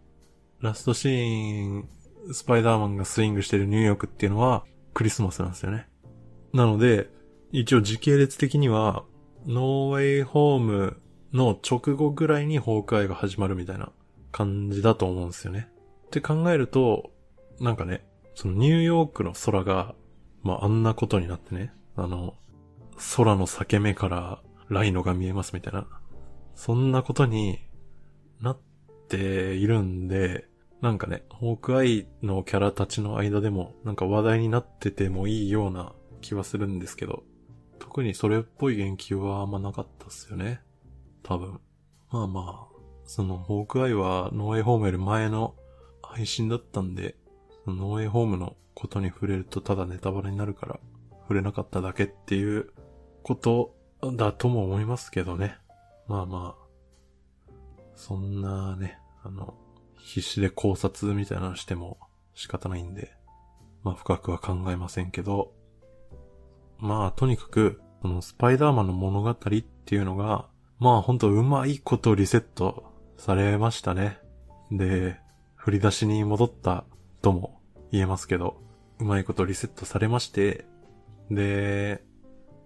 [0.62, 1.88] ラストシーン、
[2.32, 5.86] スパイダーマンがスイングしてるニューヨークっていうのはクリスマスなんですよね。
[6.54, 7.10] なので、
[7.52, 9.04] 一応時系列的には、
[9.46, 10.96] ノーウェイホーム
[11.34, 13.92] の直後ぐらいに崩壊が始まるみたいな
[14.32, 15.68] 感じだと思うんですよね。
[16.06, 17.10] って考えると、
[17.60, 19.94] なんかね、そのニューヨークの空が、
[20.42, 22.36] まあ、あんなことになってね、あの、
[23.16, 25.86] 空の裂け目からライノが見えますみたいな、
[26.54, 27.58] そんなことに
[28.40, 28.58] なっ
[29.08, 30.48] ているんで、
[30.80, 37.24] なんかね、ホークアイのキャラたちの間でもなんか話題になっててもいいような気はするんですけど、
[37.78, 40.60] 特にそれっぽい言及はあんまなかったっすよね。
[41.22, 41.60] 多分。
[42.10, 42.74] まあまあ、
[43.06, 45.54] そのホークアイはノーエイホームより前の
[46.02, 47.16] 配信だったんで、
[47.66, 50.80] ノーエイホームのことに触れるとただネタバレになるから
[51.22, 52.70] 触れなかっただけっていう
[53.22, 53.74] こと
[54.16, 55.56] だとも思いますけどね。
[56.06, 56.63] まあまあ、
[57.96, 59.54] そんなね、あの、
[59.98, 61.98] 必死で考察みたいなのしても
[62.34, 63.14] 仕方ないんで、
[63.82, 65.52] まあ深くは考えませんけど、
[66.78, 70.46] まあとにかく、このスパイダーマンの物語っていうのが、
[70.78, 74.18] まあほんとうまいことリセットされましたね。
[74.70, 75.18] で、
[75.54, 76.84] 振り出しに戻った
[77.22, 78.60] とも言えますけど、
[78.98, 80.66] うまいことリセットされまして、
[81.30, 82.04] で、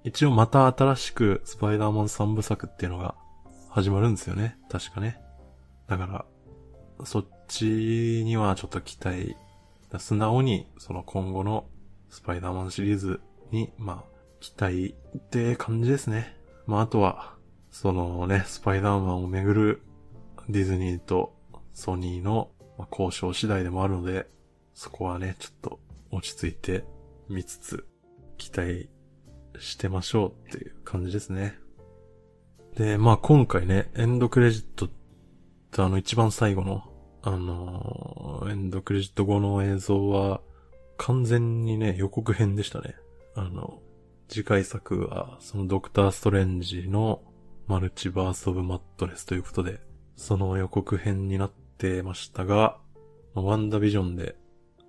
[0.05, 3.15] 一応また新しくスパイダーマン3部作っていうのが
[3.79, 4.59] 始まるんですよね。
[4.69, 5.21] 確かね。
[5.87, 6.07] だか
[6.99, 9.37] ら、そっちにはちょっと期待、
[9.99, 11.69] 素直にその今後の
[12.11, 13.21] スパイダーマンシリーズ
[13.53, 16.37] に、まあ、期待って感じですね。
[16.67, 17.37] まああとは、
[17.71, 19.83] そのね、スパイダーマンをめぐる
[20.49, 21.37] ディズニーと
[21.73, 22.51] ソニーの
[22.91, 24.27] 交渉次第でもあるので、
[24.75, 26.85] そこはね、ちょっと落ち着いて
[27.29, 27.87] 見つつ、
[28.39, 28.89] 期待
[29.61, 31.57] してましょうっていう感じですね。
[32.79, 34.91] で、まあ今回ね、エンドクレジットっ
[35.73, 36.85] てあの一番最後の、
[37.23, 40.41] あのー、エンドクレジット後の映像は、
[40.97, 42.95] 完全にね、予告編でしたね。
[43.35, 43.81] あの、
[44.29, 47.21] 次回作は、そのドクターストレンジの
[47.67, 49.81] マルチバースオブマットレスということで、
[50.15, 52.79] その予告編になってましたが、
[53.35, 54.37] ワンダビジョンで、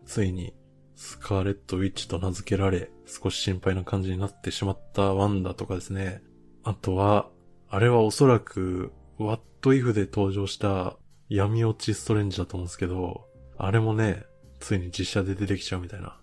[0.05, 0.53] ついに
[0.93, 6.21] スカーレット・ウィッチと名付けられ、少し心配な感じになってしまったワンダとかですね。
[6.63, 7.29] あとは、
[7.71, 10.97] あれはおそらく、ワットイフで登場した
[11.29, 14.23] 闇落ちストレンジだと思うんですけど、あれもね、
[14.59, 16.19] ついに実写で出てきちゃうみたいな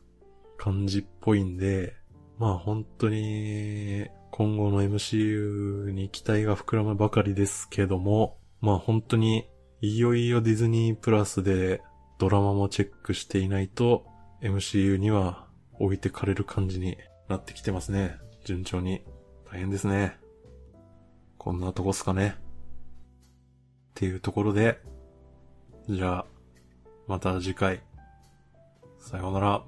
[0.58, 1.94] 感じっぽいんで、
[2.38, 9.48] まあ本当に、今後の MCU に期待が膨らむばかりですけども、まあ本当に、
[9.80, 11.80] いよいよディズニープラスで
[12.18, 14.04] ドラマもチェックしていないと、
[14.42, 15.46] MCU には
[15.78, 16.96] 置いてかれる感じに
[17.28, 18.16] なってきてますね。
[18.44, 19.04] 順調に。
[19.50, 20.18] 大変ですね。
[21.46, 22.34] こんなとこっすかね。
[22.40, 22.40] っ
[23.94, 24.80] ていうところで、
[25.88, 26.26] じゃあ、
[27.06, 27.82] また次回。
[28.98, 29.62] さようなら。